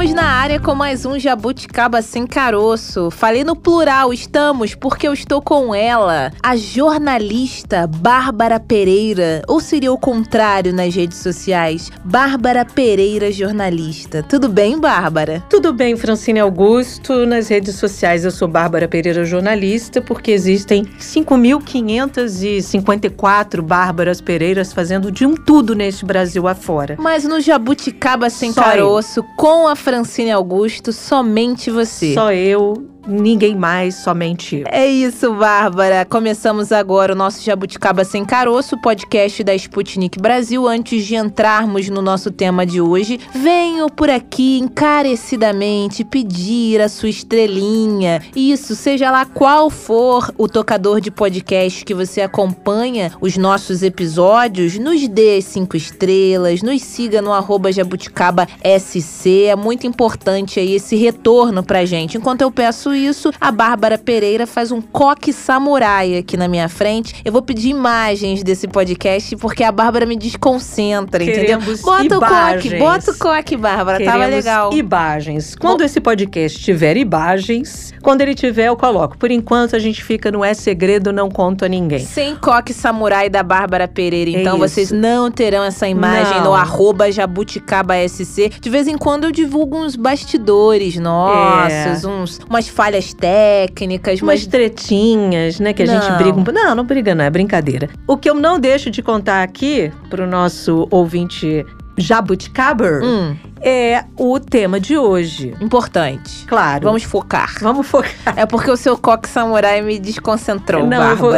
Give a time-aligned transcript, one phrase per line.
[0.00, 3.10] Estamos na área com mais um Jabuticaba Sem Caroço.
[3.10, 9.42] Falei no plural, estamos, porque eu estou com ela, a jornalista Bárbara Pereira.
[9.46, 11.92] Ou seria o contrário nas redes sociais?
[12.02, 14.22] Bárbara Pereira, jornalista.
[14.22, 15.44] Tudo bem, Bárbara?
[15.50, 17.26] Tudo bem, Francine Augusto.
[17.26, 25.26] Nas redes sociais eu sou Bárbara Pereira, jornalista, porque existem 5.554 Bárbaras Pereiras fazendo de
[25.26, 26.96] um tudo neste Brasil afora.
[26.98, 32.14] Mas no Jabuticaba Sem Só Caroço, com a Francine Augusto, somente você.
[32.14, 32.74] Só eu,
[33.06, 34.64] ninguém mais, somente eu.
[34.70, 36.04] É isso, Bárbara.
[36.04, 40.66] Começamos agora o nosso Jabuticaba Sem Caroço, podcast da Sputnik Brasil.
[40.68, 47.08] Antes de entrarmos no nosso tema de hoje, venho por aqui encarecidamente pedir a sua
[47.08, 48.22] estrelinha.
[48.34, 54.78] Isso, seja lá qual for o tocador de podcast que você acompanha os nossos episódios,
[54.78, 59.44] nos dê cinco estrelas, nos siga no arroba Jabuticaba SC.
[59.46, 62.16] É muito importante aí esse retorno pra gente.
[62.16, 67.14] Enquanto eu peço isso, a Bárbara Pereira faz um coque samurai aqui na minha frente.
[67.24, 71.58] Eu vou pedir imagens desse podcast porque a Bárbara me desconcentra, entendeu?
[71.58, 72.78] Queremos Bota o coque, imagens.
[72.78, 74.04] bota o coque, Bárbara.
[74.04, 74.72] Tava Queremos legal.
[74.74, 75.54] Imagens.
[75.54, 79.16] Quando esse podcast tiver imagens, quando ele tiver, eu coloco.
[79.18, 82.00] Por enquanto, a gente fica no É Segredo, não conto a ninguém.
[82.00, 84.30] Sem coque samurai da Bárbara Pereira.
[84.30, 84.68] É Então isso.
[84.68, 86.44] vocês não terão essa imagem Não.
[86.46, 88.50] no arroba Jabuticaba SC.
[88.60, 94.46] De vez em quando eu divulgo uns bastidores nossos, uns, umas falhas técnicas, Umas mas.
[94.46, 95.74] tretinhas, né?
[95.74, 96.16] Que a gente Não.
[96.16, 96.52] briga um pouco.
[96.52, 97.90] Não, não briga, não, é brincadeira.
[98.06, 101.66] O que eu não deixo de contar aqui pro nosso ouvinte
[101.98, 105.54] Jabuticaber Hum, é o tema de hoje.
[105.60, 106.44] importante.
[106.46, 106.84] Claro.
[106.84, 107.54] Vamos focar.
[107.60, 108.10] Vamos focar.
[108.36, 111.32] É porque o seu coque samurai me desconcentrou, Não, eu vou,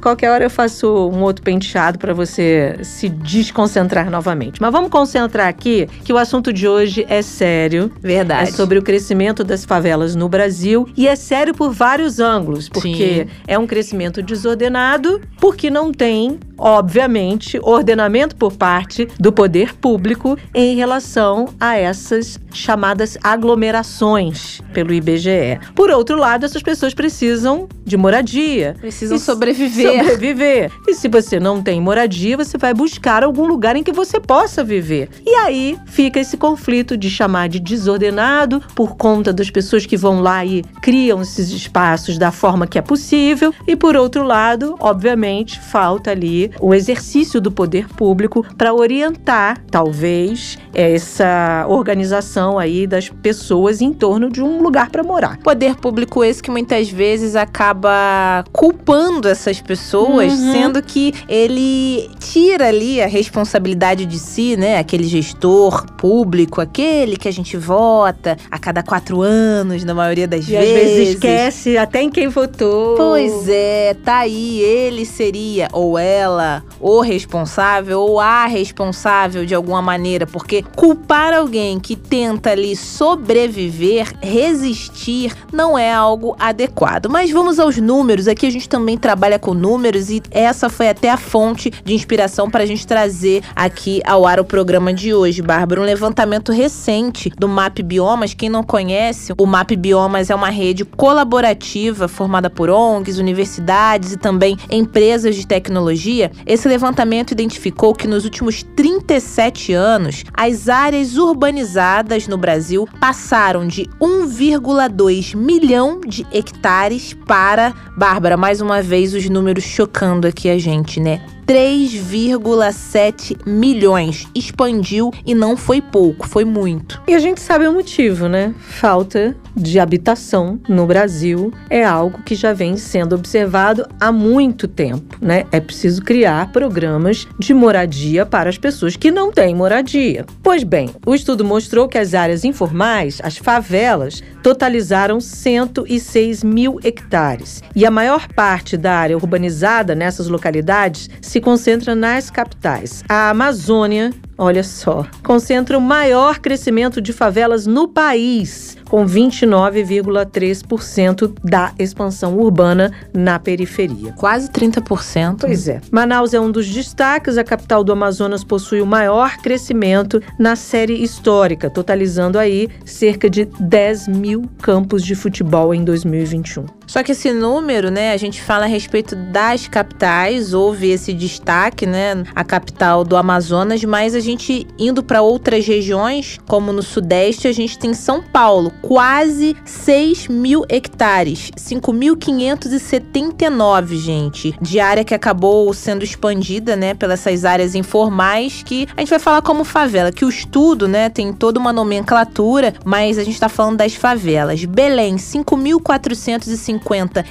[0.00, 4.60] qualquer hora eu faço um outro penteado para você se desconcentrar novamente.
[4.60, 7.92] Mas vamos concentrar aqui que o assunto de hoje é sério.
[8.00, 8.50] Verdade.
[8.50, 13.26] É sobre o crescimento das favelas no Brasil e é sério por vários ângulos, porque
[13.46, 20.76] é um crescimento desordenado, porque não tem, obviamente, ordenamento por parte do poder público em
[20.76, 25.58] relação a essas chamadas aglomerações pelo IBGE.
[25.74, 28.76] Por outro lado, essas pessoas precisam de moradia.
[28.80, 30.04] Precisam sobreviver.
[30.04, 30.70] Sobreviver.
[30.86, 34.62] E se você não tem moradia, você vai buscar algum lugar em que você possa
[34.62, 35.08] viver.
[35.24, 40.20] E aí fica esse conflito de chamar de desordenado por conta das pessoas que vão
[40.20, 43.52] lá e criam esses espaços da forma que é possível.
[43.66, 50.58] E por outro lado, obviamente, falta ali o exercício do poder público para orientar, talvez,
[50.74, 55.38] essa organização aí das pessoas em torno de um lugar para morar.
[55.38, 60.52] Poder público esse que muitas vezes acaba culpando essas pessoas, Uhum.
[60.52, 64.78] sendo que ele tira ali a responsabilidade de si, né?
[64.78, 70.48] Aquele gestor público, aquele que a gente vota a cada quatro anos, na maioria das
[70.48, 70.92] E às vezes.
[70.96, 72.96] vezes esquece até em quem votou.
[72.96, 74.60] Pois é, tá aí.
[74.60, 81.47] Ele seria, ou ela, o responsável, ou a responsável de alguma maneira, porque culpar alguém
[81.82, 87.08] que tenta ali sobreviver, resistir, não é algo adequado.
[87.08, 88.28] Mas vamos aos números.
[88.28, 92.50] Aqui a gente também trabalha com números e essa foi até a fonte de inspiração
[92.50, 95.80] para a gente trazer aqui ao ar o programa de hoje, Bárbara.
[95.80, 98.34] Um levantamento recente do MAP Biomas.
[98.34, 104.16] Quem não conhece, o MAP Biomas é uma rede colaborativa formada por ONGs, universidades e
[104.18, 106.30] também empresas de tecnologia.
[106.44, 113.84] Esse levantamento identificou que nos últimos 37 anos, as áreas urbanizadas no Brasil passaram de
[114.00, 120.98] 1,2 milhão de hectares para, Bárbara, mais uma vez os números chocando aqui a gente,
[120.98, 121.24] né?
[121.48, 124.28] 3,7 milhões.
[124.34, 127.00] Expandiu e não foi pouco, foi muito.
[127.08, 128.54] E a gente sabe o motivo, né?
[128.60, 135.16] Falta de habitação no Brasil é algo que já vem sendo observado há muito tempo,
[135.22, 135.46] né?
[135.50, 140.26] É preciso criar programas de moradia para as pessoas que não têm moradia.
[140.42, 147.62] Pois bem, o estudo mostrou que as áreas informais, as favelas, totalizaram 106 mil hectares.
[147.74, 153.02] E a maior parte da área urbanizada nessas localidades se concentra nas capitais.
[153.08, 161.72] A Amazônia, olha só, concentra o maior crescimento de favelas no país, com 29,3% da
[161.78, 164.12] expansão urbana na periferia.
[164.12, 165.38] Quase 30%.
[165.40, 165.80] Pois é.
[165.90, 167.38] Manaus é um dos destaques.
[167.38, 173.46] A capital do Amazonas possui o maior crescimento na série histórica, totalizando aí cerca de
[173.60, 176.77] 10 mil campos de futebol em 2021.
[176.88, 181.84] Só que esse número, né, a gente fala a respeito das capitais, houve esse destaque,
[181.86, 187.46] né, a capital do Amazonas, mas a gente indo para outras regiões, como no Sudeste,
[187.46, 195.72] a gente tem São Paulo, quase 6 mil hectares, 5.579, gente, de área que acabou
[195.74, 200.24] sendo expandida, né, pelas essas áreas informais que a gente vai falar como favela, que
[200.24, 204.64] o estudo, né, tem toda uma nomenclatura, mas a gente está falando das favelas.
[204.64, 206.77] Belém, 5.450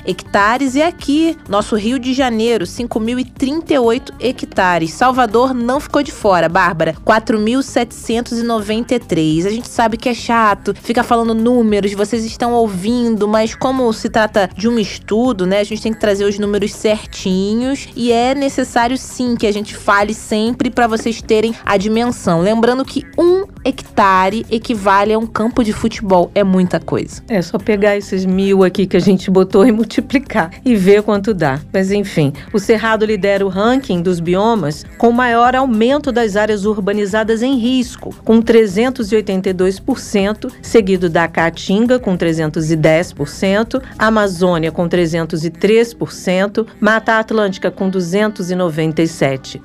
[0.06, 4.94] hectares e aqui, nosso Rio de Janeiro, 5.038 hectares.
[4.94, 9.46] Salvador não ficou de fora, Bárbara, 4.793.
[9.46, 14.10] A gente sabe que é chato, fica falando números, vocês estão ouvindo, mas como se
[14.10, 18.36] trata de um estudo, né, a gente tem que trazer os números certinhos e é
[18.36, 22.42] necessário sim que a gente fale sempre para vocês terem a dimensão.
[22.42, 26.32] Lembrando que um hectare equivale a um campo de futebol.
[26.34, 27.22] É muita coisa.
[27.28, 31.34] É só pegar esses mil aqui que a gente botou e multiplicar e ver quanto
[31.34, 31.62] dá.
[31.72, 37.44] Mas enfim, o Cerrado lidera o ranking dos biomas com maior aumento das áreas urbanizadas
[37.44, 47.92] em risco, com 382%, seguido da Caatinga, com 310%, Amazônia, com 303%, Mata Atlântica, com
[47.92, 49.62] 297%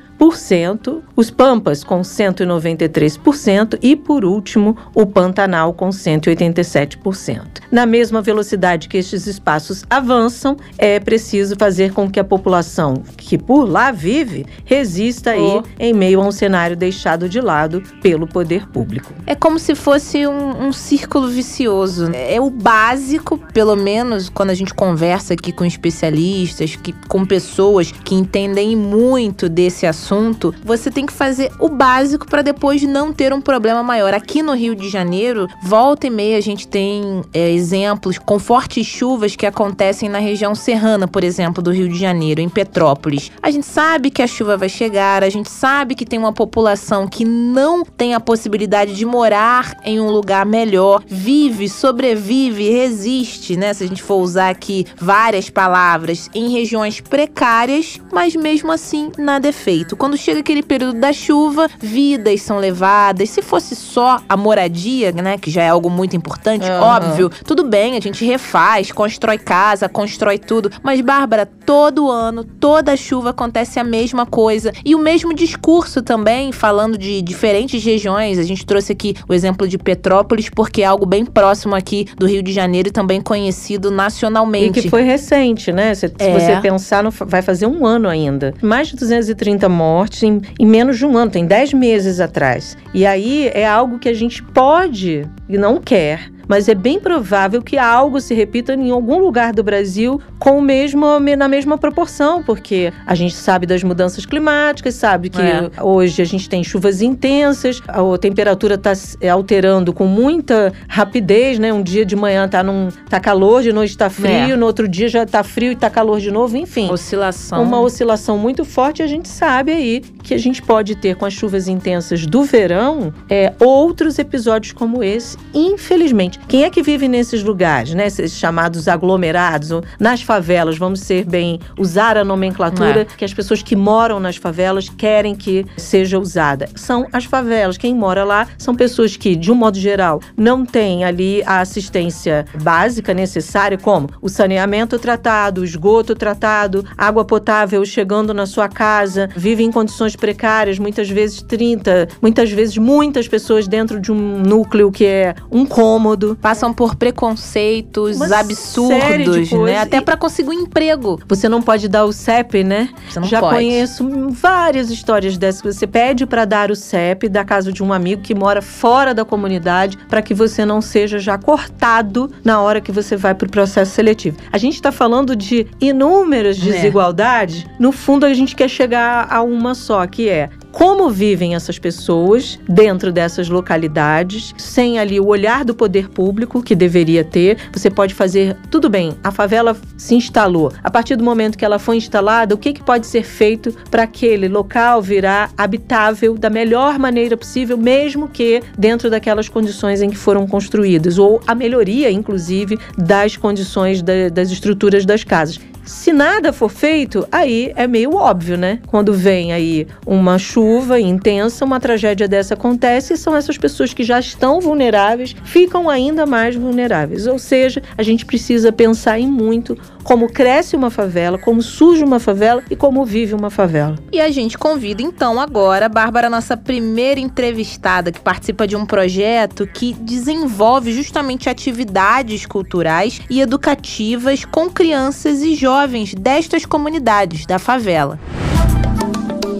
[1.16, 7.60] os Pampas com 193% e, por último, o Pantanal com 187%.
[7.72, 13.36] Na mesma velocidade que estes espaços avançam, é preciso fazer com que a população que
[13.36, 15.64] por lá vive resista aí oh.
[15.76, 19.12] em meio a um cenário deixado de lado pelo poder público.
[19.26, 22.12] É como se fosse um, um círculo vicioso.
[22.14, 27.90] É o básico, pelo menos quando a gente conversa aqui com especialistas, que, com pessoas
[27.90, 33.12] que entendem muito desse assunto assunto, você tem que fazer o básico para depois não
[33.12, 34.12] ter um problema maior.
[34.12, 38.86] Aqui no Rio de Janeiro, volta e meia a gente tem é, exemplos com fortes
[38.86, 43.30] chuvas que acontecem na região serrana, por exemplo, do Rio de Janeiro, em Petrópolis.
[43.42, 47.06] A gente sabe que a chuva vai chegar, a gente sabe que tem uma população
[47.06, 53.72] que não tem a possibilidade de morar em um lugar melhor, vive, sobrevive, resiste, né?
[53.72, 59.48] Se a gente for usar aqui várias palavras, em regiões precárias, mas mesmo assim nada
[59.48, 63.30] é feito quando chega aquele período da chuva, vidas são levadas.
[63.30, 66.80] Se fosse só a moradia, né, que já é algo muito importante, uhum.
[66.80, 70.70] óbvio, tudo bem, a gente refaz, constrói casa, constrói tudo.
[70.82, 74.72] Mas, Bárbara, todo ano, toda chuva acontece a mesma coisa.
[74.84, 78.38] E o mesmo discurso também, falando de diferentes regiões.
[78.38, 82.26] A gente trouxe aqui o exemplo de Petrópolis, porque é algo bem próximo aqui do
[82.26, 84.80] Rio de Janeiro e também conhecido nacionalmente.
[84.80, 85.94] E que foi recente, né?
[85.94, 86.08] Se, é.
[86.08, 88.54] se você pensar, vai fazer um ano ainda.
[88.62, 92.76] Mais de 230 mortes mortes em, em menos de um ano, tem 10 meses atrás.
[92.94, 97.62] E aí é algo que a gente pode e não quer mas é bem provável
[97.62, 102.42] que algo se repita em algum lugar do Brasil com o mesmo, na mesma proporção,
[102.42, 105.70] porque a gente sabe das mudanças climáticas, sabe que é.
[105.80, 111.72] hoje a gente tem chuvas intensas, a temperatura está é, alterando com muita rapidez, né?
[111.72, 114.56] Um dia de manhã tá, num, tá calor, de noite está frio, é.
[114.56, 116.90] no outro dia já está frio e está calor de novo, enfim.
[116.90, 117.62] Oscilação.
[117.62, 121.24] Uma oscilação muito forte e a gente sabe aí que a gente pode ter com
[121.24, 126.31] as chuvas intensas do verão é, outros episódios como esse, infelizmente.
[126.49, 128.06] Quem é que vive nesses lugares, né?
[128.06, 133.05] Esses chamados aglomerados, nas favelas, vamos ser bem, usar a nomenclatura é.
[133.05, 136.69] que as pessoas que moram nas favelas querem que seja usada.
[136.74, 137.79] São as favelas.
[137.79, 142.44] Quem mora lá são pessoas que, de um modo geral, não têm ali a assistência
[142.62, 149.29] básica necessária, como o saneamento tratado, o esgoto tratado, água potável chegando na sua casa,
[149.34, 154.91] vivem em condições precárias, muitas vezes 30, muitas vezes muitas pessoas dentro de um núcleo
[154.91, 159.79] que é um cômodo Passam por preconceitos Uma absurdos, né?
[159.79, 161.20] Até para conseguir um emprego.
[161.29, 162.88] Você não pode dar o CEP, né?
[163.08, 163.56] Você não Já pode.
[163.56, 168.22] conheço várias histórias dessas você pede para dar o CEP da casa de um amigo
[168.22, 172.93] que mora fora da comunidade para que você não seja já cortado na hora que
[172.93, 174.36] você vai para o processo seletivo.
[174.52, 176.60] A gente está falando de inúmeras é.
[176.60, 177.64] desigualdades.
[177.64, 177.69] É.
[177.79, 182.58] No fundo, a gente quer chegar a uma só, que é como vivem essas pessoas
[182.67, 187.58] dentro dessas localidades, sem ali o olhar do poder público que deveria ter.
[187.72, 190.72] Você pode fazer tudo bem, a favela se instalou.
[190.82, 194.05] A partir do momento que ela foi instalada, o que, que pode ser feito para
[194.05, 200.17] aquele local virar habitável da melhor maneira possível, mesmo que dentro daquelas condições em que
[200.17, 206.53] foram construídas, ou a melhoria, inclusive, das condições da, das estruturas das casas Se nada
[206.53, 208.79] for feito, aí é meio óbvio, né?
[208.86, 214.05] Quando vem aí uma chuva intensa, uma tragédia dessa acontece e são essas pessoas que
[214.05, 217.27] já estão vulneráveis, ficam ainda mais vulneráveis.
[217.27, 222.18] Ou seja, a gente precisa pensar em muito como cresce uma favela, como surge uma
[222.18, 223.96] favela e como vive uma favela.
[224.12, 228.84] E a gente convida então agora a Bárbara, nossa primeira entrevistada, que participa de um
[228.84, 237.58] projeto que desenvolve justamente atividades culturais e educativas com crianças e jovens destas comunidades da
[237.58, 238.18] favela.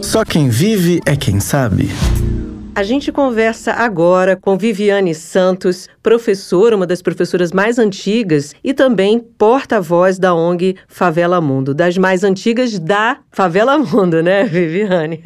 [0.02, 1.88] Só quem vive é quem sabe.
[2.75, 9.19] A gente conversa agora com Viviane Santos, professora, uma das professoras mais antigas e também
[9.21, 15.21] porta-voz da ONG Favela Mundo, das mais antigas da Favela Mundo, né, Viviane?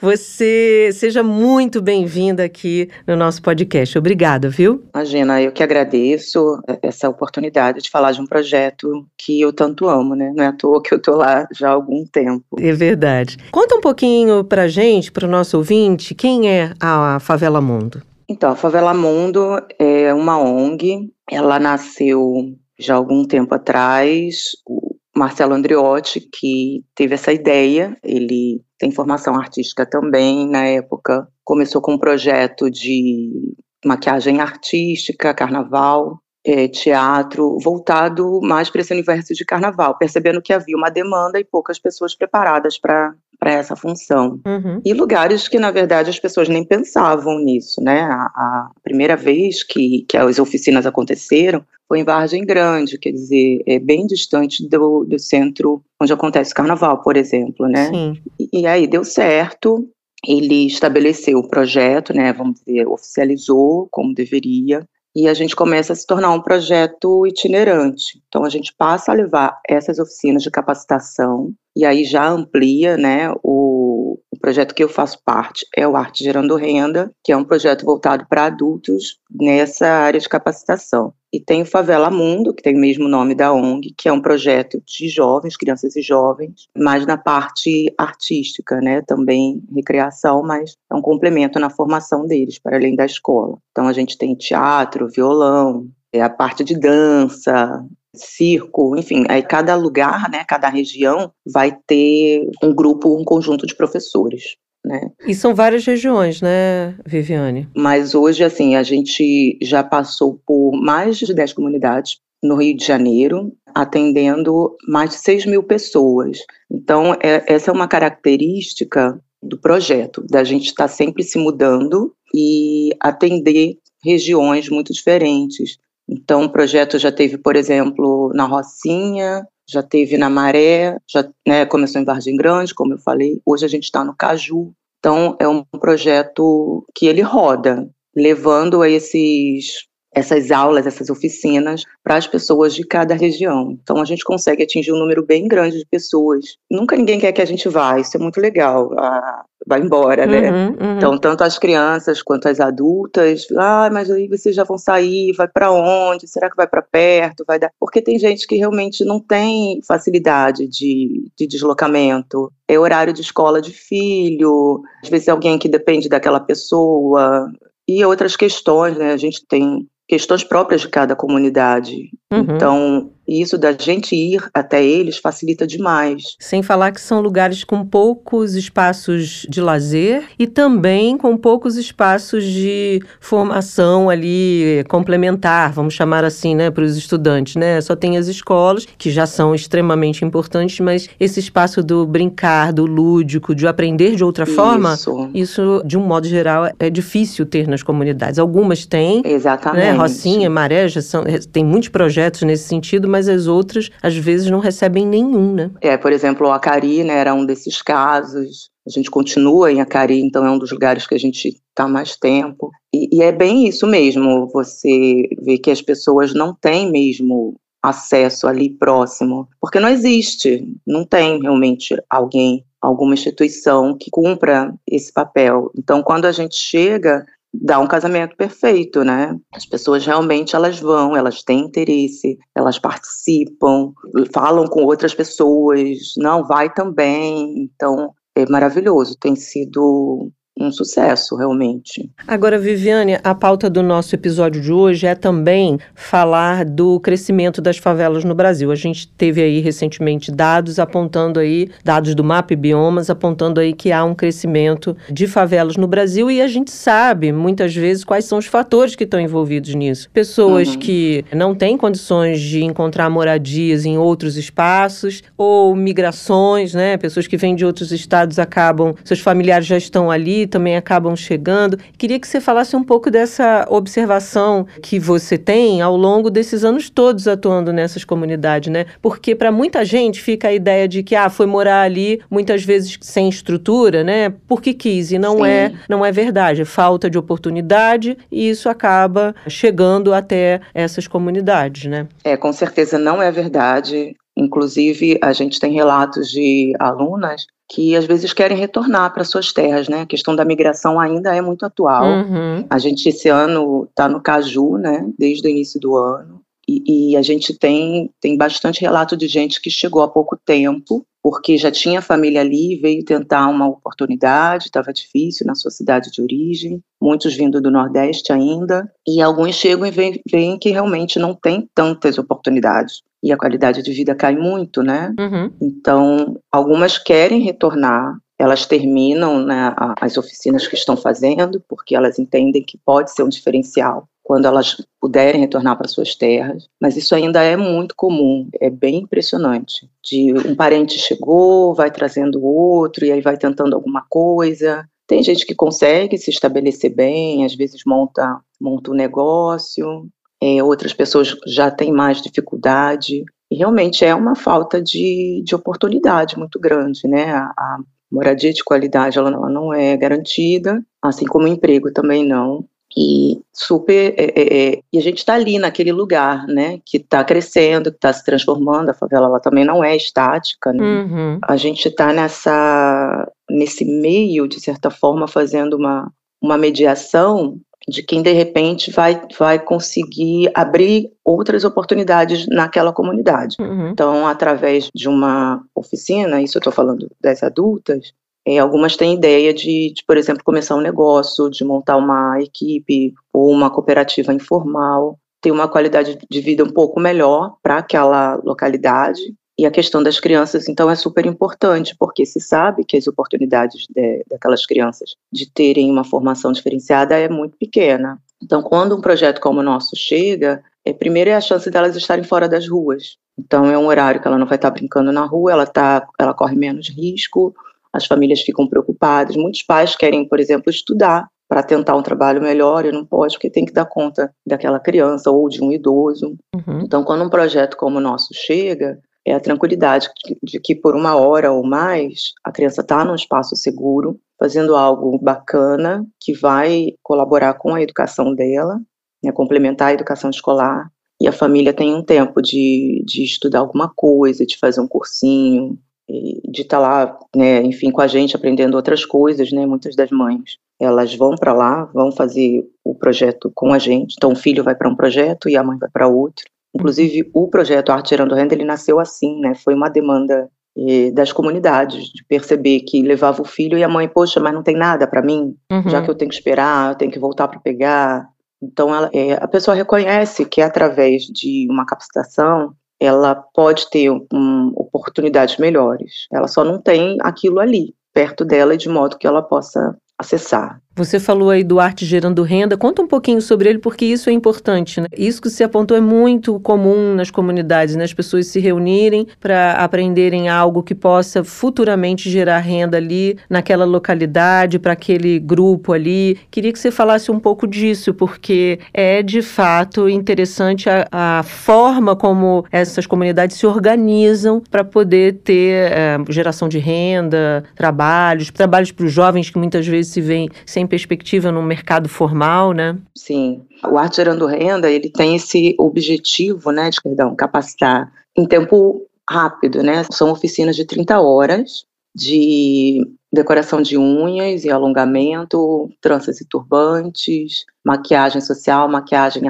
[0.00, 3.98] Você seja muito bem-vinda aqui no nosso podcast.
[3.98, 4.84] Obrigada, viu?
[4.94, 10.14] Imagina, eu que agradeço essa oportunidade de falar de um projeto que eu tanto amo,
[10.14, 10.32] né?
[10.36, 12.44] Não é à toa que eu tô lá já há algum tempo.
[12.60, 13.38] É verdade.
[13.50, 18.02] Conta um pouquinho pra gente, pro nosso ouvinte, quem é a a Favela Mundo?
[18.28, 24.52] Então, a Favela Mundo é uma ONG, ela nasceu já algum tempo atrás.
[24.66, 31.82] O Marcelo Andriotti, que teve essa ideia, ele tem formação artística também, na época começou
[31.82, 39.44] com um projeto de maquiagem artística, carnaval, é, teatro, voltado mais para esse universo de
[39.44, 44.38] carnaval, percebendo que havia uma demanda e poucas pessoas preparadas para para essa função.
[44.46, 44.80] Uhum.
[44.84, 48.02] E lugares que, na verdade, as pessoas nem pensavam nisso, né?
[48.02, 53.60] A, a, primeira vez que, que as oficinas aconteceram foi em Vargem Grande, quer dizer,
[53.66, 57.90] é bem distante do, do centro onde acontece o carnaval, por exemplo, né?
[58.38, 59.88] E, e aí deu certo,
[60.24, 65.96] ele estabeleceu o projeto, né, vamos dizer, oficializou como deveria, e a gente começa a
[65.96, 68.22] se tornar um projeto itinerante.
[68.28, 73.32] Então a gente passa a levar essas oficinas de capacitação e aí já amplia, né,
[73.42, 77.44] o, o projeto que eu faço parte é o Arte Gerando Renda, que é um
[77.44, 81.14] projeto voltado para adultos nessa área de capacitação.
[81.32, 84.20] E tem o Favela Mundo, que tem o mesmo nome da ONG, que é um
[84.20, 89.00] projeto de jovens, crianças e jovens, mais na parte artística, né?
[89.00, 93.56] Também recreação, mas é um complemento na formação deles, para além da escola.
[93.70, 97.82] Então a gente tem teatro, violão, é a parte de dança,
[98.14, 103.74] circo, enfim, aí cada lugar, né, cada região vai ter um grupo, um conjunto de
[103.74, 104.56] professores.
[104.84, 105.00] Né?
[105.26, 107.68] E são várias regiões, né, Viviane?
[107.76, 112.84] Mas hoje, assim, a gente já passou por mais de 10 comunidades no Rio de
[112.84, 116.38] Janeiro, atendendo mais de 6 mil pessoas.
[116.70, 122.12] Então, é, essa é uma característica do projeto, da gente estar tá sempre se mudando
[122.34, 125.78] e atender regiões muito diferentes.
[126.08, 131.64] Então, o projeto já teve, por exemplo, na Rocinha, já teve na Maré, já né,
[131.64, 133.40] começou em Vargem Grande, como eu falei.
[133.44, 134.72] Hoje a gente está no Caju.
[134.98, 142.16] Então, é um projeto que ele roda, levando a esses essas aulas, essas oficinas para
[142.16, 143.76] as pessoas de cada região.
[143.82, 146.56] Então a gente consegue atingir um número bem grande de pessoas.
[146.70, 148.92] Nunca ninguém quer que a gente vá, isso é muito legal.
[148.98, 150.50] Ah, vai embora, né?
[150.50, 150.96] Uhum, uhum.
[150.96, 155.48] Então tanto as crianças quanto as adultas, ah, mas aí vocês já vão sair, vai
[155.48, 156.28] para onde?
[156.28, 157.44] Será que vai para perto?
[157.46, 157.70] Vai dar?
[157.80, 162.52] Porque tem gente que realmente não tem facilidade de, de deslocamento.
[162.68, 167.50] É horário de escola de filho, às vezes é alguém que depende daquela pessoa,
[167.86, 169.12] e outras questões, né?
[169.12, 172.10] A gente tem questões próprias de cada comunidade.
[172.32, 172.56] Uhum.
[172.56, 176.36] Então, isso da gente ir até eles facilita demais.
[176.40, 182.44] Sem falar que são lugares com poucos espaços de lazer e também com poucos espaços
[182.44, 187.80] de formação ali complementar, vamos chamar assim, né, para os estudantes, né?
[187.80, 192.86] Só tem as escolas, que já são extremamente importantes, mas esse espaço do brincar, do
[192.86, 194.54] lúdico, de aprender de outra isso.
[194.54, 194.96] forma,
[195.32, 198.38] isso, de um modo geral, é difícil ter nas comunidades.
[198.38, 199.84] Algumas têm, Exatamente.
[199.84, 199.92] né?
[199.92, 204.58] Rocinha, Maré, já são, tem muitos projetos nesse sentido, mas as outras, às vezes, não
[204.58, 205.70] recebem nenhum, né?
[205.80, 208.70] É, por exemplo, o Acari, né, era um desses casos.
[208.86, 212.16] A gente continua em Acari, então é um dos lugares que a gente está mais
[212.16, 212.70] tempo.
[212.92, 218.46] E, e é bem isso mesmo, você vê que as pessoas não têm mesmo acesso
[218.46, 225.70] ali próximo, porque não existe, não tem realmente alguém, alguma instituição que cumpra esse papel.
[225.76, 229.36] Então, quando a gente chega dá um casamento perfeito, né?
[229.54, 233.92] As pessoas realmente elas vão, elas têm interesse, elas participam,
[234.32, 242.10] falam com outras pessoas, não vai também, então é maravilhoso, tem sido um sucesso, realmente.
[242.26, 247.78] Agora, Viviane, a pauta do nosso episódio de hoje é também falar do crescimento das
[247.78, 248.70] favelas no Brasil.
[248.70, 253.90] A gente teve aí recentemente dados apontando aí, dados do MAP Biomas, apontando aí que
[253.90, 258.38] há um crescimento de favelas no Brasil e a gente sabe, muitas vezes, quais são
[258.38, 260.10] os fatores que estão envolvidos nisso.
[260.10, 260.78] Pessoas uhum.
[260.78, 266.96] que não têm condições de encontrar moradias em outros espaços ou migrações, né?
[266.98, 271.78] Pessoas que vêm de outros estados acabam, seus familiares já estão ali, também acabam chegando.
[271.96, 276.90] Queria que você falasse um pouco dessa observação que você tem ao longo desses anos
[276.90, 278.86] todos atuando nessas comunidades, né?
[279.00, 282.98] Porque para muita gente fica a ideia de que ah, foi morar ali muitas vezes
[283.00, 284.32] sem estrutura, né?
[284.46, 285.46] Porque quis e não Sim.
[285.46, 291.90] é, não é verdade, é falta de oportunidade e isso acaba chegando até essas comunidades,
[291.90, 292.06] né?
[292.24, 294.14] É, com certeza não é verdade.
[294.36, 299.88] Inclusive, a gente tem relatos de alunas que às vezes querem retornar para suas terras,
[299.88, 300.02] né?
[300.02, 302.04] A questão da migração ainda é muito atual.
[302.04, 302.66] Uhum.
[302.68, 305.06] A gente esse ano está no Caju, né?
[305.18, 306.42] Desde o início do ano.
[306.68, 311.04] E, e, a gente tem, tem bastante relato de gente que chegou há pouco tempo,
[311.20, 316.22] porque já tinha família ali, veio tentar uma oportunidade, estava difícil na sua cidade de
[316.22, 319.90] origem, muitos vindo do Nordeste ainda, e alguns chegam e
[320.30, 325.14] veem que realmente não tem tantas oportunidades e a qualidade de vida cai muito, né?
[325.18, 325.52] Uhum.
[325.60, 332.62] Então, algumas querem retornar, elas terminam né, as oficinas que estão fazendo, porque elas entendem
[332.62, 337.42] que pode ser um diferencial quando elas puderem retornar para suas terras, mas isso ainda
[337.42, 339.88] é muito comum, é bem impressionante.
[340.02, 344.88] De um parente chegou, vai trazendo outro e aí vai tentando alguma coisa.
[345.06, 350.06] Tem gente que consegue se estabelecer bem, às vezes monta monta um negócio,
[350.42, 353.24] é, outras pessoas já têm mais dificuldade.
[353.48, 357.32] E realmente é uma falta de, de oportunidade muito grande, né?
[357.32, 357.78] A, a
[358.10, 362.64] moradia de qualidade ela, ela, não é garantida, assim como o emprego também não.
[362.94, 364.14] E super.
[364.18, 366.80] É, é, é e a gente está ali naquele lugar, né?
[366.84, 368.90] Que está crescendo, que está se transformando.
[368.90, 370.72] A favela ela também não é estática.
[370.72, 370.84] Né?
[370.84, 371.38] Uhum.
[371.42, 378.22] A gente está nessa nesse meio, de certa forma, fazendo uma, uma mediação de quem
[378.22, 383.56] de repente vai, vai conseguir abrir outras oportunidades naquela comunidade.
[383.60, 383.88] Uhum.
[383.88, 388.12] Então, através de uma oficina, isso eu estou falando das adultas,
[388.46, 393.14] é, algumas têm ideia de, de, por exemplo, começar um negócio, de montar uma equipe
[393.32, 399.20] ou uma cooperativa informal, ter uma qualidade de vida um pouco melhor para aquela localidade
[399.58, 403.86] e a questão das crianças, então, é super importante, porque se sabe que as oportunidades
[403.94, 408.18] de, daquelas crianças de terem uma formação diferenciada é muito pequena.
[408.42, 412.24] Então, quando um projeto como o nosso chega, é, primeiro é a chance delas estarem
[412.24, 413.16] fora das ruas.
[413.38, 416.34] Então, é um horário que ela não vai estar brincando na rua, ela, tá, ela
[416.34, 417.54] corre menos risco,
[417.92, 419.36] as famílias ficam preocupadas.
[419.36, 423.50] Muitos pais querem, por exemplo, estudar para tentar um trabalho melhor e não pode porque
[423.50, 426.34] tem que dar conta daquela criança ou de um idoso.
[426.54, 426.80] Uhum.
[426.82, 430.08] Então, quando um projeto como o nosso chega, é a tranquilidade
[430.42, 435.18] de que por uma hora ou mais a criança está num espaço seguro, fazendo algo
[435.18, 438.80] bacana que vai colaborar com a educação dela,
[439.22, 443.88] né, complementar a educação escolar, e a família tem um tempo de, de estudar alguma
[443.94, 448.74] coisa, de fazer um cursinho, de estar tá lá, né, enfim, com a gente aprendendo
[448.74, 453.72] outras coisas, né, muitas das mães elas vão para lá, vão fazer o projeto com
[453.72, 454.16] a gente.
[454.18, 456.44] Então, o filho vai para um projeto e a mãe vai para outro.
[456.74, 459.54] Inclusive, o projeto Arte Gerando Renda, ele nasceu assim, né?
[459.54, 464.08] Foi uma demanda eh, das comunidades, de perceber que levava o filho e a mãe,
[464.08, 465.88] poxa, mas não tem nada para mim, uhum.
[465.88, 468.26] já que eu tenho que esperar, eu tenho que voltar para pegar.
[468.62, 474.72] Então, ela, é, a pessoa reconhece que através de uma capacitação, ela pode ter um,
[474.76, 476.26] oportunidades melhores.
[476.32, 480.80] Ela só não tem aquilo ali, perto dela, de modo que ela possa acessar.
[480.94, 482.76] Você falou aí do arte gerando renda.
[482.76, 485.00] Conta um pouquinho sobre ele, porque isso é importante.
[485.00, 485.06] Né?
[485.16, 488.04] Isso que você apontou é muito comum nas comunidades, né?
[488.04, 494.78] as pessoas se reunirem para aprenderem algo que possa futuramente gerar renda ali naquela localidade,
[494.78, 496.38] para aquele grupo ali.
[496.50, 502.14] Queria que você falasse um pouco disso, porque é de fato interessante a, a forma
[502.14, 509.06] como essas comunidades se organizam para poder ter é, geração de renda, trabalhos, trabalhos para
[509.06, 512.98] os jovens que muitas vezes se veem sem sem perspectiva no mercado formal, né?
[513.14, 513.62] Sim.
[513.84, 519.82] O Arte Gerando Renda, ele tem esse objetivo, né, de, perdão, capacitar em tempo rápido,
[519.82, 520.04] né?
[520.10, 523.00] São oficinas de 30 horas de
[523.32, 529.44] decoração de unhas e alongamento, tranças e turbantes, maquiagem social, maquiagem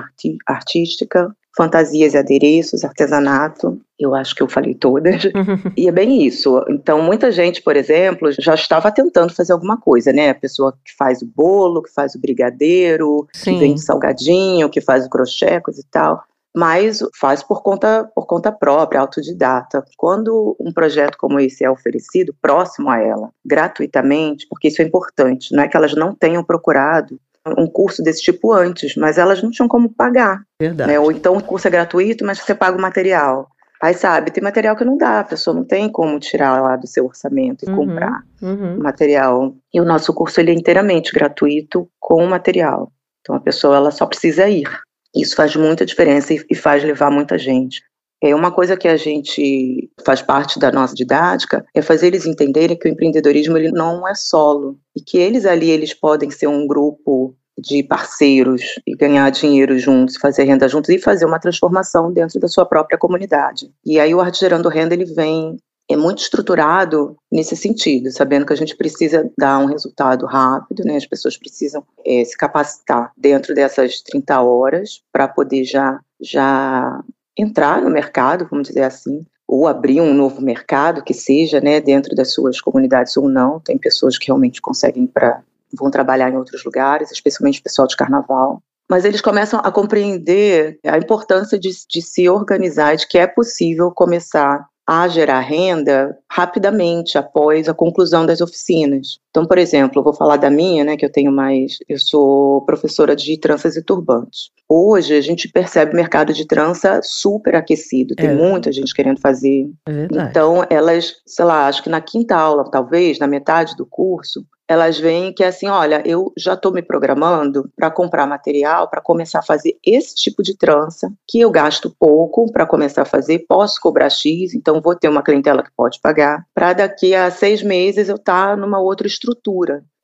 [0.46, 3.80] artística, fantasias e adereços, artesanato.
[3.98, 5.22] Eu acho que eu falei todas.
[5.76, 6.64] e é bem isso.
[6.68, 10.30] Então, muita gente, por exemplo, já estava tentando fazer alguma coisa, né?
[10.30, 13.54] A pessoa que faz o bolo, que faz o brigadeiro, Sim.
[13.54, 18.26] que vende salgadinho, que faz o crochê, coisa e tal mas faz por conta, por
[18.26, 19.82] conta própria, autodidata.
[19.96, 25.54] Quando um projeto como esse é oferecido próximo a ela, gratuitamente, porque isso é importante,
[25.54, 29.50] não é que elas não tenham procurado um curso desse tipo antes, mas elas não
[29.50, 30.42] tinham como pagar.
[30.60, 30.90] Verdade.
[30.90, 30.98] Né?
[30.98, 33.48] Ou então o curso é gratuito, mas você paga o material.
[33.82, 36.86] Aí, sabe, tem material que não dá, a pessoa não tem como tirar lá do
[36.86, 38.78] seu orçamento e uhum, comprar uhum.
[38.78, 39.56] material.
[39.74, 42.92] E o nosso curso ele é inteiramente gratuito com o material.
[43.20, 44.68] Então a pessoa ela só precisa ir.
[45.12, 47.82] Isso faz muita diferença e, e faz levar muita gente.
[48.22, 52.78] É uma coisa que a gente faz parte da nossa didática é fazer eles entenderem
[52.78, 56.64] que o empreendedorismo ele não é solo e que eles ali eles podem ser um
[56.64, 62.38] grupo de parceiros e ganhar dinheiro juntos, fazer renda juntos e fazer uma transformação dentro
[62.38, 63.70] da sua própria comunidade.
[63.84, 65.56] E aí o Arte Gerando Renda ele vem
[65.90, 70.96] é muito estruturado nesse sentido, sabendo que a gente precisa dar um resultado rápido, né?
[70.96, 77.02] As pessoas precisam é, se capacitar dentro dessas 30 horas para poder já já
[77.36, 82.14] entrar no mercado, vamos dizer assim, ou abrir um novo mercado que seja, né, dentro
[82.14, 83.60] das suas comunidades ou não.
[83.60, 85.42] Tem pessoas que realmente conseguem para
[85.74, 88.62] vão trabalhar em outros lugares, especialmente o pessoal de carnaval.
[88.90, 93.90] Mas eles começam a compreender a importância de, de se organizar, de que é possível
[93.90, 99.18] começar a gerar renda rapidamente após a conclusão das oficinas.
[99.32, 102.60] Então, por exemplo, eu vou falar da minha, né, que eu tenho mais, eu sou
[102.66, 104.50] professora de tranças e turbantes.
[104.68, 108.34] Hoje a gente percebe o mercado de trança super aquecido, tem é.
[108.34, 109.70] muita gente querendo fazer.
[109.88, 114.44] É então, elas, sei lá, acho que na quinta aula, talvez, na metade do curso,
[114.72, 119.02] elas veem que é assim, olha, eu já estou me programando para comprar material, para
[119.02, 123.44] começar a fazer esse tipo de trança, que eu gasto pouco para começar a fazer,
[123.46, 127.62] posso cobrar X, então vou ter uma clientela que pode pagar, para daqui a seis
[127.62, 129.21] meses eu estar tá numa outra estrutura.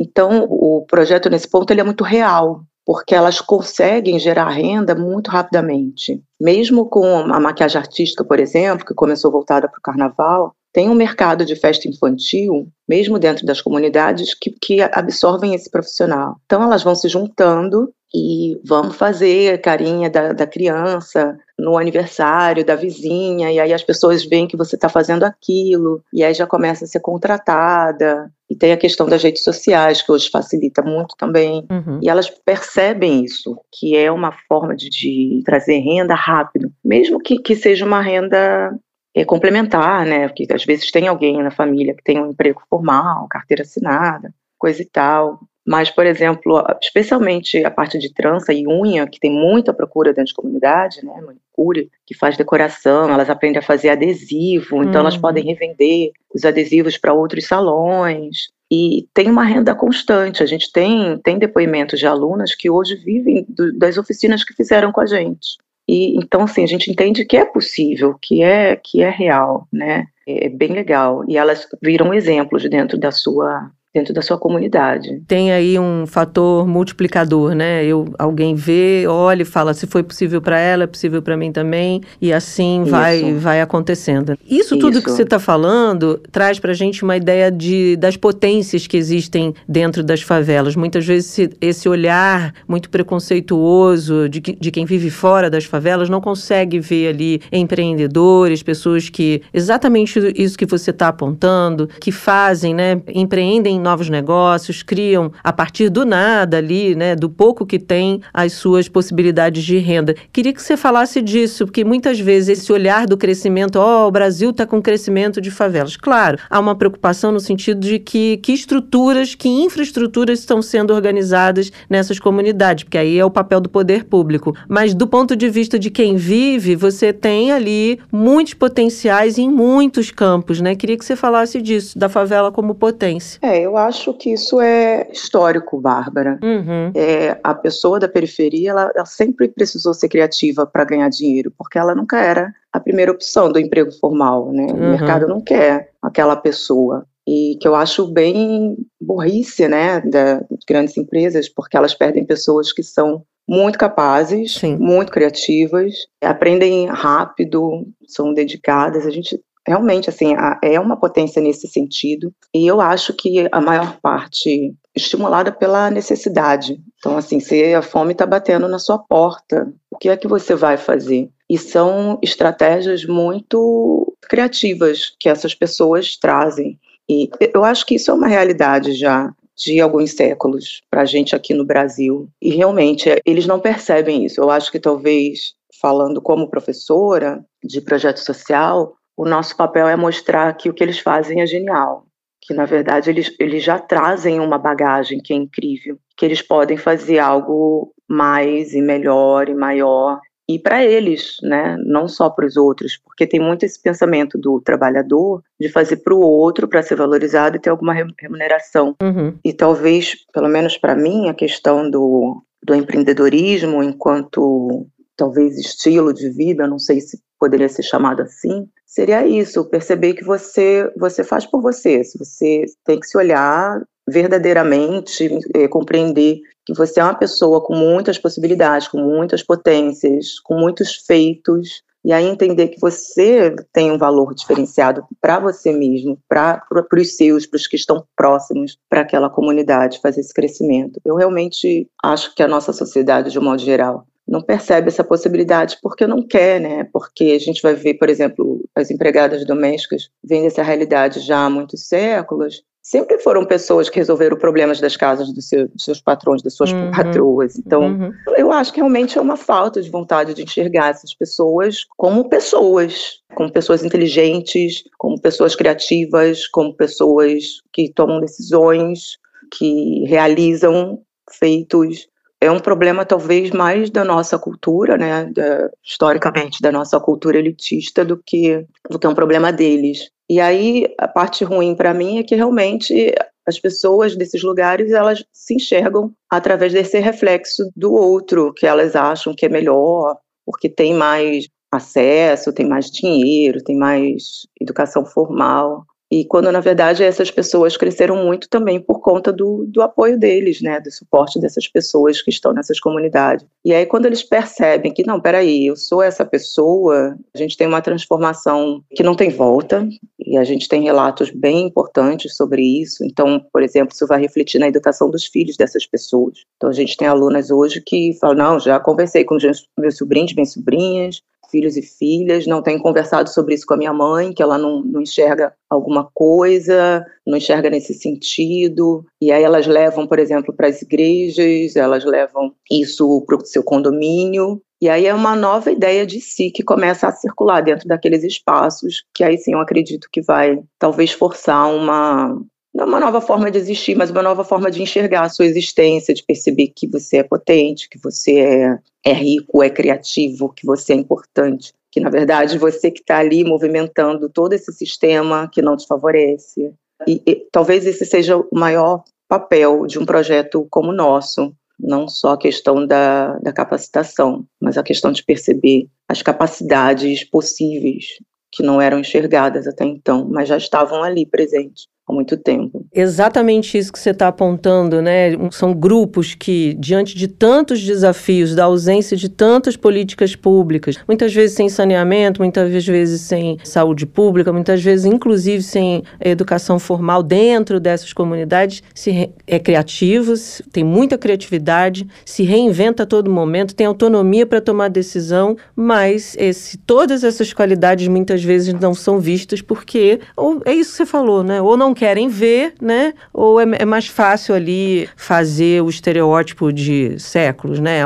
[0.00, 5.30] Então, o projeto nesse ponto ele é muito real, porque elas conseguem gerar renda muito
[5.30, 6.22] rapidamente.
[6.40, 10.94] Mesmo com a maquiagem artística, por exemplo, que começou voltada para o carnaval, tem um
[10.94, 16.36] mercado de festa infantil, mesmo dentro das comunidades, que, que absorvem esse profissional.
[16.44, 22.76] Então, elas vão se juntando e vamos fazer carinha da, da criança no aniversário da
[22.76, 26.84] vizinha, e aí as pessoas veem que você está fazendo aquilo, e aí já começa
[26.84, 28.30] a ser contratada.
[28.48, 31.66] E tem a questão das redes sociais, que hoje facilita muito também.
[31.70, 32.00] Uhum.
[32.02, 37.38] E elas percebem isso, que é uma forma de, de trazer renda rápido, mesmo que,
[37.38, 38.72] que seja uma renda
[39.14, 40.28] é, complementar, né?
[40.28, 44.80] Porque às vezes tem alguém na família que tem um emprego formal, carteira assinada, coisa
[44.80, 45.40] e tal.
[45.68, 50.28] Mas, por exemplo, especialmente a parte de trança e unha, que tem muita procura dentro
[50.28, 51.12] de comunidade, né?
[51.20, 55.50] Manicure, que faz decoração, elas aprendem a fazer adesivo, então elas podem uhum.
[55.50, 58.48] revender os adesivos para outros salões.
[58.70, 60.42] E tem uma renda constante.
[60.42, 64.90] A gente tem, tem depoimentos de alunas que hoje vivem do, das oficinas que fizeram
[64.90, 65.58] com a gente.
[65.86, 70.06] E então assim, a gente entende que é possível, que é que é real, né?
[70.26, 71.24] É bem legal.
[71.28, 75.20] E elas viram exemplos dentro da sua dentro da sua comunidade.
[75.26, 77.84] Tem aí um fator multiplicador, né?
[77.84, 81.50] Eu, alguém vê, olha e fala se foi possível para ela, é possível para mim
[81.50, 84.38] também, e assim vai vai acontecendo.
[84.44, 84.78] Isso, Isso.
[84.78, 88.96] tudo que você está falando traz para a gente uma ideia de, das potências que
[88.96, 90.76] existem dentro das favelas.
[90.76, 96.20] Muitas vezes esse, esse olhar muito preconceituoso de, de quem vive fora das favelas não
[96.20, 103.00] consegue ver ali empreendedores, pessoas que exatamente isso que você está apontando, que fazem, né,
[103.08, 108.52] empreendem novos negócios, criam a partir do nada ali, né, do pouco que tem, as
[108.52, 110.14] suas possibilidades de renda.
[110.30, 114.10] Queria que você falasse disso, porque muitas vezes esse olhar do crescimento, ó, oh, o
[114.10, 115.96] Brasil está com crescimento de favelas.
[115.96, 121.72] Claro, há uma preocupação no sentido de que, que estruturas, que infraestruturas estão sendo organizadas
[121.88, 124.54] nessas comunidades, porque aí é o papel do poder público.
[124.68, 130.10] Mas do ponto de vista de quem vive, você tem ali muitos potenciais em muitos
[130.10, 130.74] campos, né?
[130.74, 133.38] Queria que você falasse disso, da favela como potência.
[133.40, 136.38] É, eu acho que isso é histórico, Bárbara.
[136.42, 136.92] Uhum.
[136.94, 141.78] É, a pessoa da periferia, ela, ela sempre precisou ser criativa para ganhar dinheiro, porque
[141.78, 144.66] ela nunca era a primeira opção do emprego formal, né?
[144.70, 144.76] Uhum.
[144.76, 147.06] O mercado não quer aquela pessoa.
[147.26, 152.82] E que eu acho bem burrice, né, das grandes empresas, porque elas perdem pessoas que
[152.82, 154.76] são muito capazes, Sim.
[154.76, 159.06] muito criativas, aprendem rápido, são dedicadas.
[159.06, 162.32] A gente realmente, assim, é uma potência nesse sentido.
[162.54, 166.80] E eu acho que a maior parte estimulada pela necessidade.
[166.98, 170.54] Então, assim, se a fome está batendo na sua porta, o que é que você
[170.54, 171.30] vai fazer?
[171.48, 176.78] E são estratégias muito criativas que essas pessoas trazem.
[177.08, 181.34] E eu acho que isso é uma realidade já de alguns séculos para a gente
[181.34, 182.28] aqui no Brasil.
[182.40, 184.40] E realmente, eles não percebem isso.
[184.40, 190.56] Eu acho que talvez, falando como professora de projeto social, o nosso papel é mostrar
[190.56, 192.06] que o que eles fazem é genial.
[192.40, 195.98] Que, na verdade, eles, eles já trazem uma bagagem que é incrível.
[196.16, 202.08] Que eles podem fazer algo mais e melhor e maior e para eles, né, não
[202.08, 206.20] só para os outros, porque tem muito esse pensamento do trabalhador de fazer para o
[206.20, 208.96] outro para ser valorizado e ter alguma remuneração.
[209.02, 209.36] Uhum.
[209.44, 216.30] E talvez, pelo menos para mim, a questão do, do empreendedorismo enquanto talvez estilo de
[216.30, 221.46] vida, não sei se poderia ser chamado assim, seria isso, perceber que você você faz
[221.46, 227.62] por você, você tem que se olhar verdadeiramente, é, compreender que você é uma pessoa
[227.62, 233.90] com muitas possibilidades, com muitas potências, com muitos feitos, e aí entender que você tem
[233.90, 236.62] um valor diferenciado para você mesmo, para
[236.94, 241.00] os seus, para os que estão próximos, para aquela comunidade, fazer esse crescimento.
[241.04, 245.78] Eu realmente acho que a nossa sociedade, de um modo geral, não percebe essa possibilidade
[245.82, 246.84] porque não quer, né?
[246.92, 251.50] Porque a gente vai ver, por exemplo, as empregadas domésticas vendo essa realidade já há
[251.50, 256.40] muitos séculos sempre foram pessoas que resolveram problemas das casas dos, seu, dos seus patrões,
[256.40, 256.90] das suas uhum.
[256.90, 257.58] patroas.
[257.58, 258.10] Então, uhum.
[258.34, 263.20] eu acho que realmente é uma falta de vontade de enxergar essas pessoas como pessoas,
[263.34, 269.18] como pessoas inteligentes, como pessoas criativas, como pessoas que tomam decisões,
[269.52, 272.08] que realizam feitos.
[272.40, 278.04] É um problema talvez mais da nossa cultura, né, da, historicamente da nossa cultura elitista
[278.04, 280.08] do que do que é um problema deles.
[280.30, 283.12] E aí a parte ruim para mim é que realmente
[283.46, 289.34] as pessoas desses lugares elas se enxergam através desse reflexo do outro que elas acham
[289.34, 295.84] que é melhor, porque tem mais acesso, tem mais dinheiro, tem mais educação formal.
[296.10, 300.62] E quando, na verdade, essas pessoas cresceram muito também por conta do, do apoio deles,
[300.62, 303.44] né, do suporte dessas pessoas que estão nessas comunidades.
[303.64, 307.66] E aí, quando eles percebem que, não, peraí, eu sou essa pessoa, a gente tem
[307.66, 309.86] uma transformação que não tem volta,
[310.18, 313.04] e a gente tem relatos bem importantes sobre isso.
[313.04, 316.38] Então, por exemplo, isso vai refletir na educação dos filhos dessas pessoas.
[316.56, 319.36] Então, a gente tem alunas hoje que falam, não, já conversei com
[319.78, 323.92] meus, sobrinhos, minhas sobrinhas, filhos e filhas, não tenho conversado sobre isso com a minha
[323.92, 329.66] mãe, que ela não, não enxerga alguma coisa, não enxerga nesse sentido, e aí elas
[329.66, 335.06] levam, por exemplo, para as igrejas, elas levam isso para o seu condomínio, e aí
[335.06, 339.36] é uma nova ideia de si que começa a circular dentro daqueles espaços, que aí
[339.36, 342.40] sim eu acredito que vai talvez forçar uma,
[342.78, 346.14] não uma nova forma de existir, mas uma nova forma de enxergar a sua existência,
[346.14, 350.92] de perceber que você é potente, que você é, é rico, é criativo, que você
[350.92, 355.76] é importante, que na verdade você que está ali movimentando todo esse sistema que não
[355.76, 356.72] te favorece.
[357.04, 362.06] E, e talvez esse seja o maior papel de um projeto como o nosso, não
[362.06, 368.18] só a questão da, da capacitação, mas a questão de perceber as capacidades possíveis
[368.52, 372.86] que não eram enxergadas até então, mas já estavam ali presentes há muito tempo.
[372.92, 375.32] Exatamente isso que você está apontando, né?
[375.50, 381.56] São grupos que, diante de tantos desafios, da ausência de tantas políticas públicas, muitas vezes
[381.56, 388.12] sem saneamento, muitas vezes sem saúde pública, muitas vezes, inclusive, sem educação formal dentro dessas
[388.12, 394.60] comunidades, se é criativos, tem muita criatividade, se reinventa a todo momento, tem autonomia para
[394.60, 400.72] tomar decisão, mas esse, todas essas qualidades muitas vezes não são vistas porque, ou é
[400.72, 401.60] isso que você falou, né?
[401.60, 403.12] Ou não querem ver, né?
[403.34, 408.02] Ou é, é mais fácil ali fazer o estereótipo de séculos, né?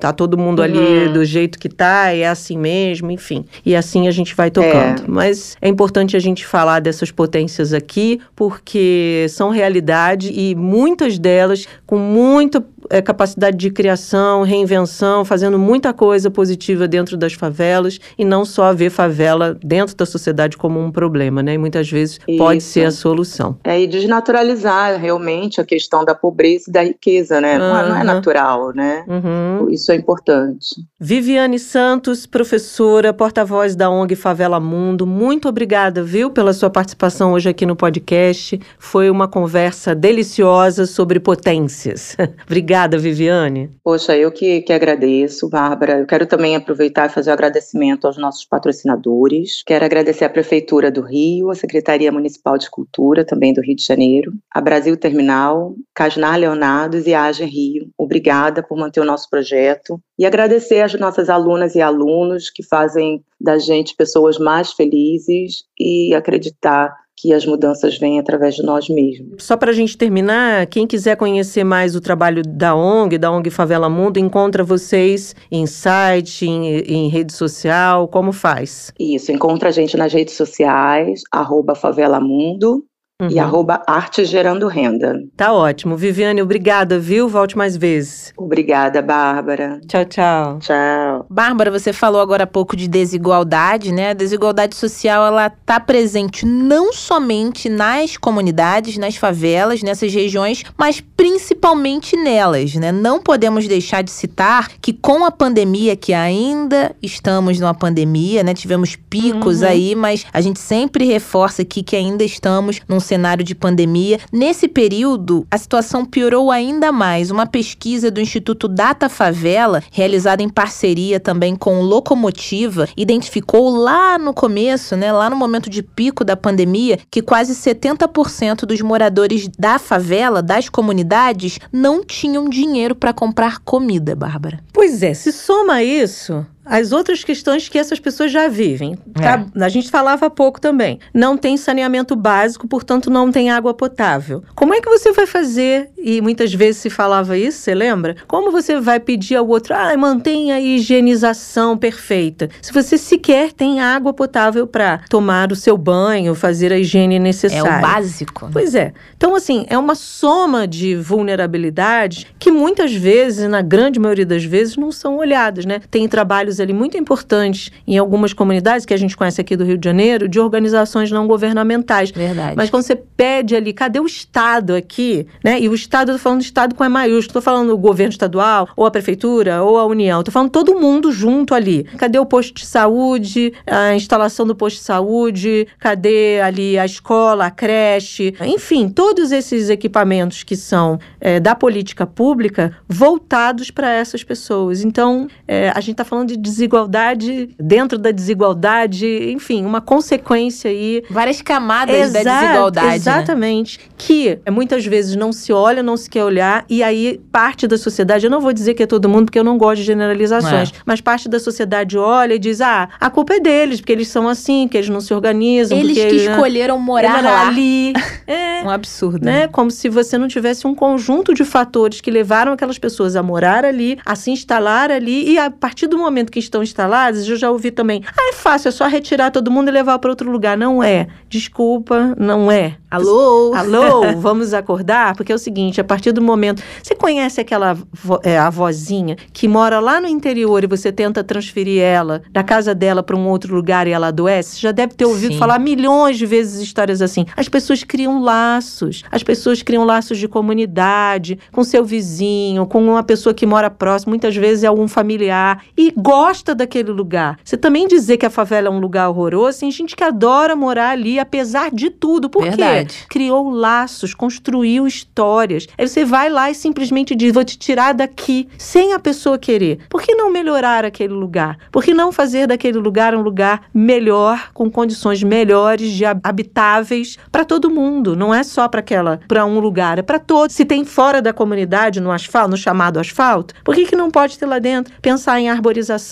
[0.00, 0.64] Tá todo mundo uhum.
[0.64, 3.44] ali do jeito que tá, é assim mesmo, enfim.
[3.64, 5.04] E assim a gente vai tocando.
[5.04, 5.06] É.
[5.06, 11.68] Mas é importante a gente falar dessas potências aqui, porque são realidade e muitas delas
[11.86, 18.24] com muita é, capacidade de criação, reinvenção, fazendo muita coisa positiva dentro das favelas e
[18.24, 21.54] não só ver favela dentro da sociedade como um problema, né?
[21.54, 22.36] E muitas vezes Isso.
[22.36, 23.56] pode ser a solução.
[23.64, 27.56] É, e desnaturalizar realmente a questão da pobreza e da riqueza, né?
[27.56, 29.04] Não, é, não, é, natural, né?
[29.08, 29.70] Uhum.
[29.70, 30.66] Isso é importante.
[31.00, 37.48] Viviane Santos, professora, porta-voz da ONG Favela Mundo, muito obrigada, viu, pela sua participação hoje
[37.48, 38.60] aqui no podcast.
[38.78, 42.14] Foi uma conversa deliciosa sobre potências.
[42.44, 43.70] obrigada Obrigada, Viviane.
[43.84, 46.00] Poxa, eu que, que agradeço, Bárbara.
[46.00, 49.62] Eu quero também aproveitar e fazer um agradecimento aos nossos patrocinadores.
[49.64, 53.84] Quero agradecer à Prefeitura do Rio, a Secretaria Municipal de Cultura, também do Rio de
[53.84, 57.88] Janeiro, a Brasil Terminal, Casnar Leonados e a Agem Rio.
[57.96, 63.22] Obrigada por manter o nosso projeto e agradecer às nossas alunas e alunos que fazem
[63.40, 69.44] da gente pessoas mais felizes e acreditar que as mudanças vêm através de nós mesmos.
[69.44, 73.50] Só para a gente terminar, quem quiser conhecer mais o trabalho da ONG, da ONG
[73.50, 78.92] Favela Mundo, encontra vocês em site, em, em rede social, como faz?
[78.98, 82.84] Isso, encontra a gente nas redes sociais, arroba Favela Mundo,
[83.20, 83.28] Uhum.
[83.30, 85.22] E arroba arte gerando renda.
[85.36, 85.96] Tá ótimo.
[85.96, 87.28] Viviane, obrigada, viu?
[87.28, 88.32] Volte mais vezes.
[88.36, 89.80] Obrigada, Bárbara.
[89.86, 90.58] Tchau, tchau.
[90.58, 91.26] Tchau.
[91.30, 94.10] Bárbara, você falou agora há pouco de desigualdade, né?
[94.10, 101.00] A desigualdade social, ela tá presente não somente nas comunidades, nas favelas, nessas regiões, mas
[101.00, 102.90] principalmente nelas, né?
[102.90, 108.52] Não podemos deixar de citar que com a pandemia, que ainda estamos numa pandemia, né?
[108.52, 109.68] Tivemos picos uhum.
[109.68, 114.18] aí, mas a gente sempre reforça aqui que ainda estamos num cenário de pandemia.
[114.32, 117.30] Nesse período, a situação piorou ainda mais.
[117.30, 124.32] Uma pesquisa do Instituto Data Favela, realizada em parceria também com Locomotiva, identificou lá no
[124.32, 129.78] começo, né, lá no momento de pico da pandemia, que quase 70% dos moradores da
[129.78, 134.60] favela, das comunidades, não tinham dinheiro para comprar comida, Bárbara.
[134.72, 138.98] Pois é, se soma isso, as outras questões que essas pessoas já vivem.
[139.20, 139.64] É.
[139.64, 140.98] A gente falava há pouco também.
[141.12, 144.42] Não tem saneamento básico, portanto, não tem água potável.
[144.54, 145.90] Como é que você vai fazer?
[145.98, 148.16] E muitas vezes se falava isso, você lembra?
[148.26, 153.80] Como você vai pedir ao outro, ah, mantenha a higienização perfeita, se você sequer tem
[153.80, 157.68] água potável para tomar o seu banho, fazer a higiene necessária?
[157.68, 158.48] É o básico.
[158.52, 158.92] Pois é.
[159.16, 164.76] Então, assim, é uma soma de vulnerabilidades que muitas vezes, na grande maioria das vezes,
[164.76, 165.80] não são olhadas, né?
[165.90, 169.64] Tem trabalhos trabalhos ali muito importantes em algumas comunidades que a gente conhece aqui do
[169.64, 172.10] Rio de Janeiro, de organizações não governamentais.
[172.10, 172.54] Verdade.
[172.56, 175.26] Mas quando você pede ali, cadê o Estado aqui?
[175.42, 175.60] Né?
[175.60, 178.10] E o Estado, eu tô falando do Estado com E maiúsculo, estou falando do governo
[178.10, 180.20] estadual, ou a prefeitura, ou a União.
[180.20, 181.84] Estou falando todo mundo junto ali.
[181.96, 185.66] Cadê o posto de saúde, a instalação do posto de saúde?
[185.78, 188.34] Cadê ali a escola, a creche?
[188.40, 194.82] Enfim, todos esses equipamentos que são é, da política pública voltados para essas pessoas.
[194.82, 201.02] Então, é, a gente está falando de desigualdade dentro da desigualdade, enfim, uma consequência aí.
[201.08, 202.86] Várias camadas da desigualdade.
[202.88, 202.96] Né?
[202.96, 203.78] Exatamente.
[203.78, 203.84] Né?
[203.96, 208.26] Que muitas vezes não se olha, não se quer olhar, e aí parte da sociedade,
[208.26, 210.72] eu não vou dizer que é todo mundo, porque eu não gosto de generalizações, é.
[210.84, 214.28] mas parte da sociedade olha e diz: ah, a culpa é deles, porque eles são
[214.28, 215.78] assim, que eles não se organizam.
[215.78, 217.48] Eles que eles, escolheram morar lá.
[217.48, 217.92] ali.
[218.24, 219.24] É, um absurdo.
[219.24, 219.48] Né?
[219.48, 223.64] Como se você não tivesse um conjunto de fatores que levaram aquelas pessoas a morar
[223.64, 227.50] ali, a se instalar ali, e a partir do momento que estão instaladas, eu já
[227.50, 228.02] ouvi também.
[228.06, 230.56] Ah, é fácil, é só retirar todo mundo e levar para outro lugar.
[230.56, 231.06] Não é.
[231.28, 232.76] Desculpa, não é.
[232.90, 233.54] Alô?
[233.54, 235.14] Alô, vamos acordar?
[235.14, 236.62] Porque é o seguinte, a partir do momento.
[236.82, 237.76] Você conhece aquela
[238.22, 243.02] é, avózinha que mora lá no interior e você tenta transferir ela da casa dela
[243.02, 244.56] para um outro lugar e ela adoece?
[244.56, 245.38] Você já deve ter ouvido Sim.
[245.38, 247.26] falar milhões de vezes histórias assim.
[247.36, 249.04] As pessoas criam laços.
[249.10, 254.10] As pessoas criam laços de comunidade, com seu vizinho, com uma pessoa que mora próximo,
[254.10, 256.21] muitas vezes é algum familiar, e gosta
[256.54, 257.38] daquele lugar.
[257.44, 260.90] Você também dizer que a favela é um lugar horroroso, tem gente que adora morar
[260.90, 262.28] ali, apesar de tudo.
[262.30, 262.98] Por Verdade.
[263.00, 263.06] quê?
[263.08, 265.66] Criou laços, construiu histórias.
[265.76, 269.80] Aí você vai lá e simplesmente diz: vou te tirar daqui, sem a pessoa querer.
[269.88, 271.58] Por que não melhorar aquele lugar?
[271.70, 277.44] Por que não fazer daquele lugar um lugar melhor, com condições melhores, de habitáveis para
[277.44, 278.14] todo mundo?
[278.16, 280.54] Não é só para aquela, para um lugar, é para todos.
[280.54, 284.38] Se tem fora da comunidade, no asfalto, no chamado asfalto, por que, que não pode
[284.38, 284.92] ter lá dentro?
[285.00, 286.11] Pensar em arborização,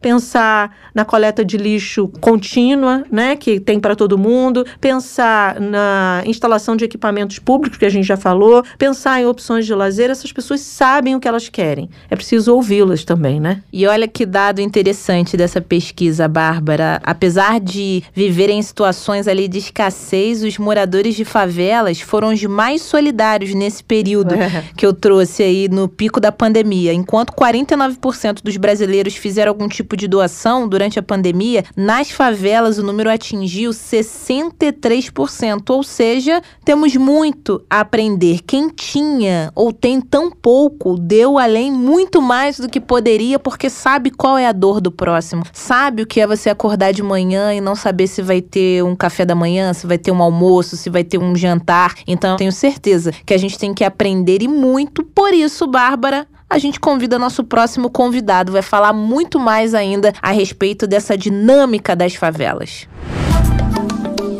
[0.00, 6.76] pensar na coleta de lixo contínua, né, que tem para todo mundo, pensar na instalação
[6.76, 10.60] de equipamentos públicos, que a gente já falou, pensar em opções de lazer, essas pessoas
[10.60, 11.88] sabem o que elas querem.
[12.10, 13.62] É preciso ouvi-las também, né?
[13.72, 17.00] E olha que dado interessante dessa pesquisa, Bárbara.
[17.02, 22.82] Apesar de viverem em situações ali de escassez, os moradores de favelas foram os mais
[22.82, 24.64] solidários nesse período é.
[24.76, 26.92] que eu trouxe aí no pico da pandemia.
[26.92, 32.82] Enquanto 49% dos brasileiros fizeram algum tipo de doação durante a pandemia, nas favelas o
[32.82, 38.40] número atingiu 63%, ou seja, temos muito a aprender.
[38.46, 44.10] Quem tinha ou tem tão pouco deu além muito mais do que poderia, porque sabe
[44.10, 45.42] qual é a dor do próximo.
[45.52, 48.94] Sabe o que é você acordar de manhã e não saber se vai ter um
[48.94, 51.94] café da manhã, se vai ter um almoço, se vai ter um jantar.
[52.06, 55.04] Então, tenho certeza que a gente tem que aprender e muito.
[55.04, 60.32] Por isso, Bárbara, a gente convida nosso próximo convidado, vai falar muito mais ainda a
[60.32, 62.88] respeito dessa dinâmica das favelas.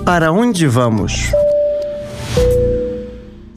[0.04, 1.30] Para onde vamos?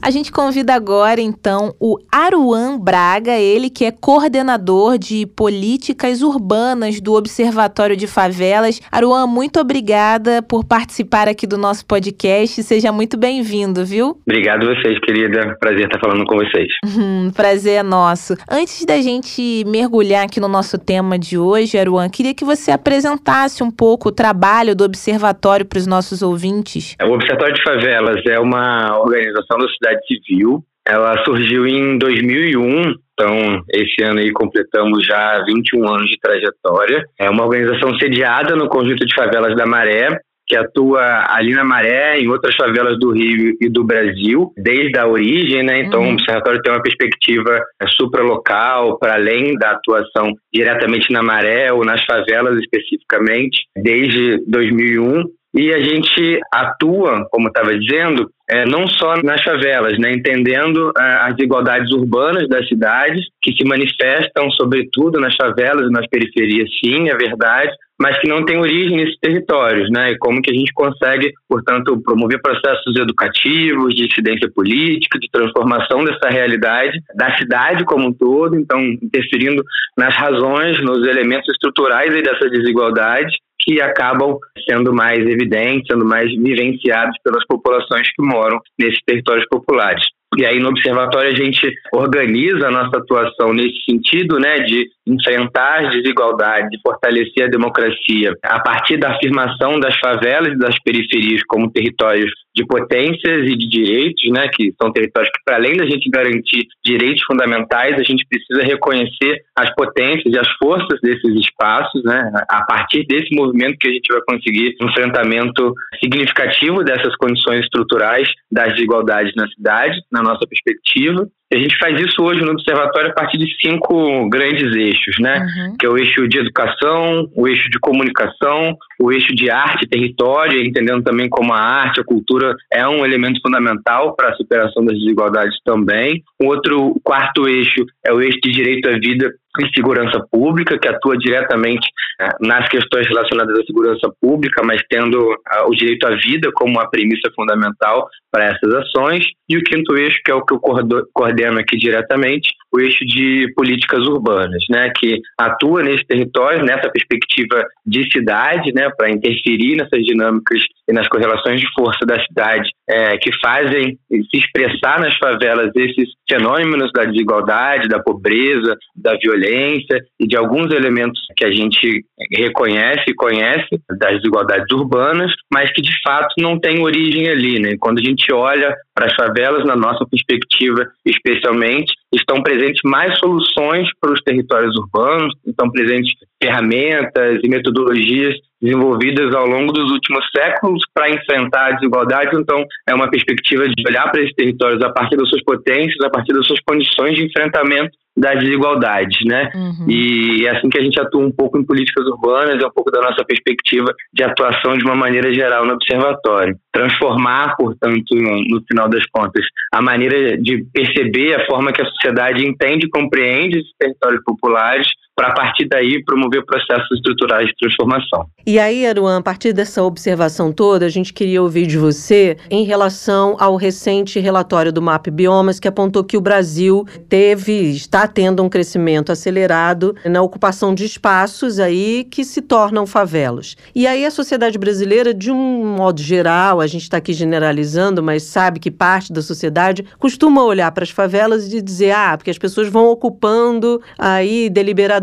[0.04, 7.00] A gente convida agora, então, o Aruan Braga, ele que é coordenador de políticas urbanas
[7.00, 8.82] do Observatório de Favelas.
[8.92, 12.62] Aruan, muito obrigada por participar aqui do nosso podcast.
[12.64, 14.18] Seja muito bem-vindo, viu?
[14.28, 15.56] Obrigado a vocês, querida.
[15.58, 16.68] Prazer estar falando com vocês.
[16.86, 18.36] Hum, prazer é nosso.
[18.52, 23.64] Antes da gente mergulhar aqui no nosso tema de hoje, Aruan, queria que você apresentasse
[23.64, 26.98] um pouco o trabalho do Observatório para os nossos ouvintes.
[27.02, 30.64] O Observatório de Favelas é uma organização da cidade sociedade civil.
[30.86, 37.06] Ela surgiu em 2001, então esse ano aí completamos já 21 anos de trajetória.
[37.18, 40.10] É uma organização sediada no conjunto de favelas da Maré,
[40.46, 45.08] que atua ali na Maré, em outras favelas do Rio e do Brasil, desde a
[45.08, 45.80] origem, né?
[45.80, 46.10] Então, uhum.
[46.10, 51.86] o Observatório tem uma perspectiva é, supralocal, para além da atuação diretamente na Maré ou
[51.86, 55.24] nas favelas especificamente, desde 2001.
[55.56, 61.04] E a gente atua, como estava dizendo, é, não só nas favelas, né, entendendo é,
[61.28, 67.10] as desigualdades urbanas das cidades, que se manifestam sobretudo nas favelas e nas periferias, sim,
[67.10, 70.74] é verdade, mas que não têm origem nesses territórios, né, e como que a gente
[70.74, 78.10] consegue, portanto, promover processos educativos, de incidência política, de transformação dessa realidade da cidade como
[78.10, 79.64] um todo, então interferindo
[79.98, 83.32] nas razões, nos elementos estruturais dessa desigualdade
[83.64, 84.38] que acabam
[84.70, 90.04] sendo mais evidentes, sendo mais vivenciados pelas populações que moram nesses territórios populares.
[90.38, 95.86] E aí no observatório a gente organiza a nossa atuação nesse sentido, né, de enfrentar
[95.86, 101.42] as desigualdades, de fortalecer a democracia a partir da afirmação das favelas e das periferias
[101.48, 105.86] como territórios de potências e de direitos, né, que são territórios que para além da
[105.86, 112.04] gente garantir direitos fundamentais, a gente precisa reconhecer as potências e as forças desses espaços,
[112.04, 117.62] né, a partir desse movimento que a gente vai conseguir um enfrentamento significativo dessas condições
[117.62, 121.28] estruturais das desigualdades na cidade, na nossa perspectiva.
[121.52, 125.40] E a gente faz isso hoje no Observatório a partir de cinco grandes eixos, né?
[125.40, 125.78] Uhum.
[125.78, 129.90] Que é o eixo de educação, o eixo de comunicação, o eixo de arte e
[129.90, 134.84] território, entendendo também como a arte, a cultura é um elemento fundamental para a superação
[134.84, 136.24] das desigualdades também.
[136.42, 139.32] O outro, quarto eixo é o eixo de direito à vida
[139.62, 141.88] e segurança pública, que atua diretamente
[142.20, 146.74] né, nas questões relacionadas à segurança pública, mas tendo uh, o direito à vida como
[146.74, 149.26] uma premissa fundamental para essas ações.
[149.48, 153.52] E o quinto eixo, que é o que eu coordeno aqui diretamente, o eixo de
[153.56, 160.04] políticas urbanas, né, que atua nesse território, nessa perspectiva de cidade, né, para interferir nessas
[160.04, 165.72] dinâmicas e nas correlações de força da cidade, é, que fazem se expressar nas favelas
[165.76, 172.04] esses fenômenos da desigualdade, da pobreza, da violência e de alguns elementos que a gente
[172.32, 173.70] reconhece e conhece
[174.00, 177.76] das desigualdades urbanas, mas que de fato não têm origem ali, né?
[177.80, 183.88] Quando a gente olha para as favelas, na nossa perspectiva, especialmente, estão presentes mais soluções
[184.00, 190.82] para os territórios urbanos, estão presentes ferramentas e metodologias desenvolvidas ao longo dos últimos séculos
[190.94, 192.36] para enfrentar a desigualdade.
[192.36, 196.10] Então, é uma perspectiva de olhar para esses territórios a partir das suas potências, a
[196.10, 199.50] partir das suas condições de enfrentamento das desigualdades, né?
[199.56, 199.90] Uhum.
[199.90, 202.92] E é assim que a gente atua um pouco em políticas urbanas, é um pouco
[202.92, 206.56] da nossa perspectiva de atuação de uma maneira geral no observatório.
[206.72, 212.46] Transformar, portanto, no final das contas, a maneira de perceber a forma que a sociedade
[212.46, 218.26] entende e compreende esses territórios populares para a partir daí promover processos estruturais de transformação.
[218.46, 222.64] E aí, Aruan, a partir dessa observação toda, a gente queria ouvir de você em
[222.64, 228.42] relação ao recente relatório do MAP Biomas, que apontou que o Brasil teve, está tendo
[228.42, 233.56] um crescimento acelerado na ocupação de espaços aí que se tornam favelas.
[233.76, 238.24] E aí a sociedade brasileira, de um modo geral, a gente está aqui generalizando, mas
[238.24, 242.38] sabe que parte da sociedade costuma olhar para as favelas e dizer, ah, porque as
[242.38, 245.03] pessoas vão ocupando aí deliberadamente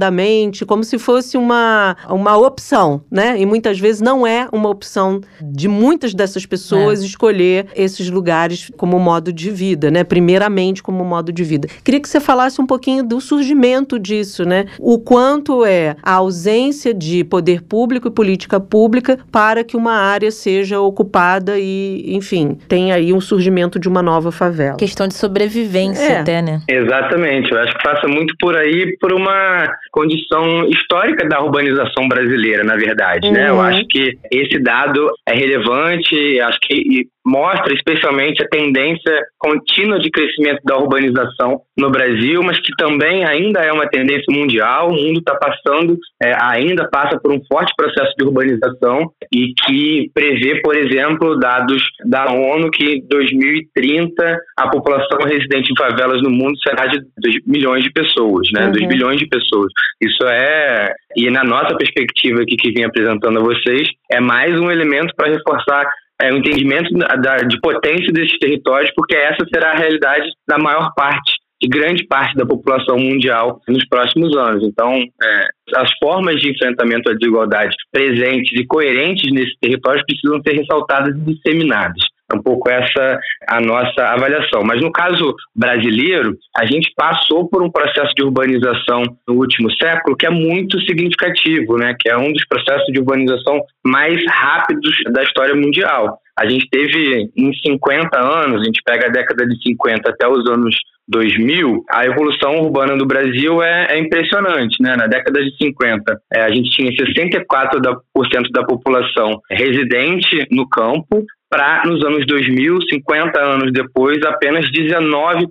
[0.66, 3.38] como se fosse uma, uma opção, né?
[3.38, 7.06] E muitas vezes não é uma opção de muitas dessas pessoas é.
[7.06, 10.04] escolher esses lugares como modo de vida, né?
[10.04, 11.68] Primeiramente como modo de vida.
[11.84, 14.66] Queria que você falasse um pouquinho do surgimento disso, né?
[14.78, 20.30] O quanto é a ausência de poder público e política pública para que uma área
[20.30, 24.76] seja ocupada e, enfim, tem aí um surgimento de uma nova favela.
[24.76, 26.20] Questão de sobrevivência é.
[26.20, 26.60] até, né?
[26.68, 27.50] Exatamente.
[27.50, 32.76] Eu acho que passa muito por aí por uma condição histórica da urbanização brasileira, na
[32.76, 33.34] verdade, uhum.
[33.34, 33.48] né?
[33.48, 33.62] Eu uhum.
[33.62, 40.60] acho que esse dado é relevante, acho que mostra especialmente a tendência contínua de crescimento
[40.64, 44.88] da urbanização no Brasil, mas que também ainda é uma tendência mundial.
[44.88, 50.10] O mundo está passando, é, ainda passa por um forte processo de urbanização e que
[50.14, 56.30] prevê, por exemplo, dados da ONU que em 2030 a população residente em favelas no
[56.30, 58.66] mundo será de 2 milhões de pessoas, né?
[58.66, 58.72] Uhum.
[58.72, 59.72] 2 bilhões de pessoas.
[60.00, 64.70] Isso é, e na nossa perspectiva aqui que vim apresentando a vocês, é mais um
[64.70, 65.84] elemento para reforçar
[66.20, 70.92] é, o entendimento da, de potência desses territórios, porque essa será a realidade da maior
[70.94, 74.62] parte, de grande parte da população mundial nos próximos anos.
[74.64, 75.46] Então, é,
[75.76, 81.34] as formas de enfrentamento à desigualdade presentes e coerentes nesses territórios precisam ser ressaltadas e
[81.34, 82.02] disseminadas.
[82.32, 83.18] É um pouco essa
[83.48, 84.62] a nossa avaliação.
[84.62, 90.16] Mas no caso brasileiro, a gente passou por um processo de urbanização no último século
[90.16, 91.94] que é muito significativo, né?
[91.98, 96.18] que é um dos processos de urbanização mais rápidos da história mundial.
[96.38, 100.48] A gente teve em 50 anos, a gente pega a década de 50 até os
[100.48, 100.74] anos
[101.10, 104.80] 2000, a evolução urbana do Brasil é, é impressionante.
[104.80, 104.94] Né?
[104.96, 111.24] Na década de 50, é, a gente tinha 64% da, da população residente no campo,
[111.50, 115.48] para, nos anos 2000, 50 anos depois, apenas 19%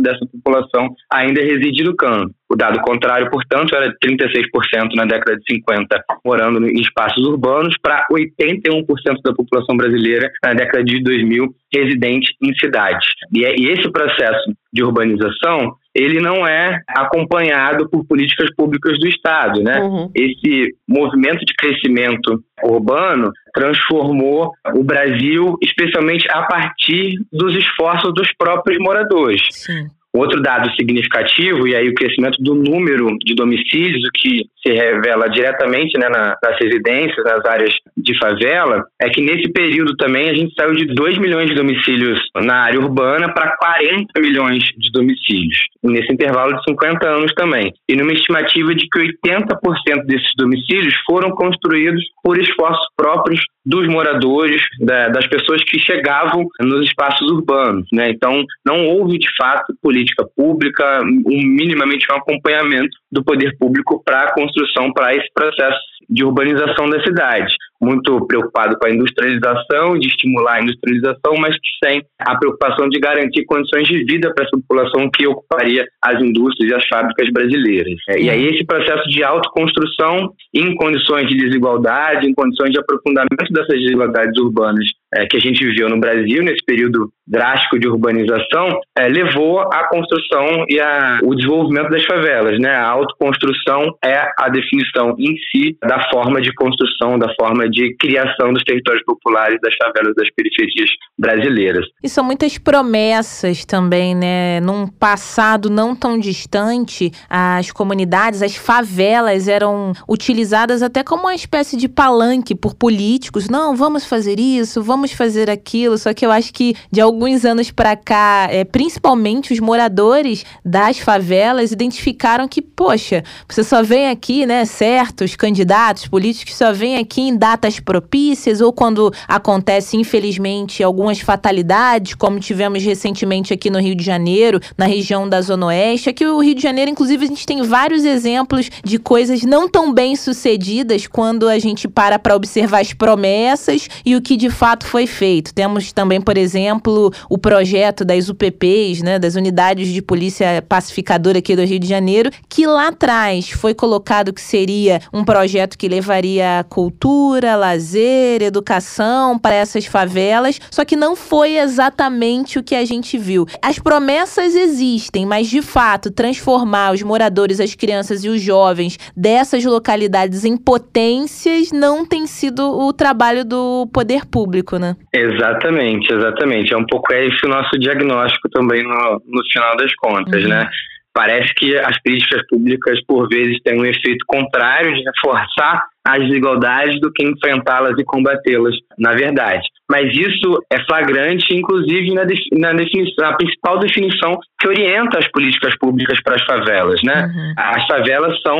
[0.00, 2.34] dessa população ainda reside no campo.
[2.50, 8.06] O dado contrário, portanto, era 36% na década de 50 morando em espaços urbanos, para
[8.10, 8.86] 81%
[9.22, 13.06] da população brasileira na década de 2000 residente em cidades.
[13.36, 19.62] É, e esse processo de urbanização ele não é acompanhado por políticas públicas do Estado,
[19.62, 19.80] né?
[19.80, 20.10] Uhum.
[20.14, 28.78] Esse movimento de crescimento urbano transformou o Brasil, especialmente a partir dos esforços dos próprios
[28.80, 29.42] moradores.
[29.50, 29.88] Sim.
[30.14, 35.28] Outro dado significativo, e aí o crescimento do número de domicílios, o que se revela
[35.28, 40.54] diretamente né, nas residências, nas áreas de favela, é que nesse período também a gente
[40.54, 46.12] saiu de 2 milhões de domicílios na área urbana para 40 milhões de domicílios, nesse
[46.12, 47.72] intervalo de 50 anos também.
[47.88, 54.60] E numa estimativa de que 80% desses domicílios foram construídos por esforços próprios dos moradores,
[54.80, 57.86] das pessoas que chegavam nos espaços urbanos.
[57.92, 58.10] Né?
[58.10, 64.02] Então, não houve de fato política política pública, um, minimamente um acompanhamento do poder público
[64.04, 65.78] para a construção, para esse processo
[66.08, 67.54] de urbanização da cidade.
[67.80, 73.44] Muito preocupado com a industrialização, de estimular a industrialização, mas sem a preocupação de garantir
[73.46, 77.94] condições de vida para essa população que ocuparia as indústrias e as fábricas brasileiras.
[78.08, 83.52] É, e aí esse processo de autoconstrução em condições de desigualdade, em condições de aprofundamento
[83.52, 84.84] dessas desigualdades urbanas
[85.14, 89.88] é, que a gente viveu no Brasil nesse período drástico de urbanização, é, levou à
[89.88, 92.58] construção e a, o desenvolvimento das favelas.
[92.60, 92.70] Né?
[92.70, 98.52] A autoconstrução é a definição em si da forma de construção, da forma de criação
[98.52, 101.86] dos territórios populares, das favelas das periferias brasileiras.
[102.02, 104.60] E são muitas promessas também, né?
[104.60, 111.76] Num passado não tão distante, as comunidades, as favelas eram utilizadas até como uma espécie
[111.76, 113.48] de palanque por políticos.
[113.48, 115.96] Não, vamos fazer isso, vamos fazer aquilo.
[115.96, 120.98] Só que eu acho que de alguns anos para cá, é, principalmente os moradores das
[120.98, 127.22] favelas identificaram que, poxa, você só vem aqui, né, certos candidatos políticos só vêm aqui
[127.22, 133.94] em datas propícias ou quando acontece, infelizmente, algumas fatalidades, como tivemos recentemente aqui no Rio
[133.94, 136.10] de Janeiro, na região da Zona Oeste.
[136.10, 139.92] Aqui o Rio de Janeiro, inclusive, a gente tem vários exemplos de coisas não tão
[139.92, 144.84] bem sucedidas quando a gente para para observar as promessas e o que de fato
[144.84, 145.54] foi feito.
[145.54, 151.56] Temos também, por exemplo, o projeto das UPPs, né, das unidades de polícia pacificadora aqui
[151.56, 156.64] do Rio de Janeiro, que lá atrás foi colocado que seria um projeto que levaria
[156.68, 163.16] cultura, lazer, educação para essas favelas, só que não foi exatamente o que a gente
[163.18, 163.46] viu.
[163.62, 169.64] As promessas existem, mas de fato transformar os moradores, as crianças e os jovens dessas
[169.64, 174.96] localidades em potências não tem sido o trabalho do poder público, né?
[175.12, 176.72] Exatamente, exatamente.
[176.72, 180.48] É um pouco esse o nosso diagnóstico também no, no final das contas, uhum.
[180.48, 180.68] né?
[181.12, 187.00] Parece que as políticas públicas, por vezes, têm um efeito contrário de reforçar as desigualdades
[187.00, 189.62] do que enfrentá-las e combatê-las, na verdade.
[189.88, 192.24] Mas isso é flagrante, inclusive, na,
[192.58, 197.00] na, definição, na principal definição que orienta as políticas públicas para as favelas.
[197.04, 197.26] Né?
[197.26, 197.54] Uhum.
[197.56, 198.58] As favelas são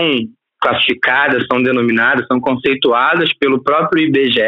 [0.64, 4.40] classificadas, são denominadas, são conceituadas pelo próprio IBGE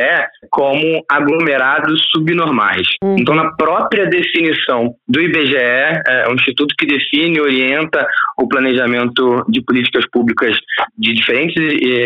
[0.51, 2.87] como aglomerados subnormais.
[3.03, 3.17] Uhum.
[3.19, 8.07] Então, na própria definição do IBGE, é um instituto que define e orienta
[8.39, 10.57] o planejamento de políticas públicas
[10.97, 11.57] de diferentes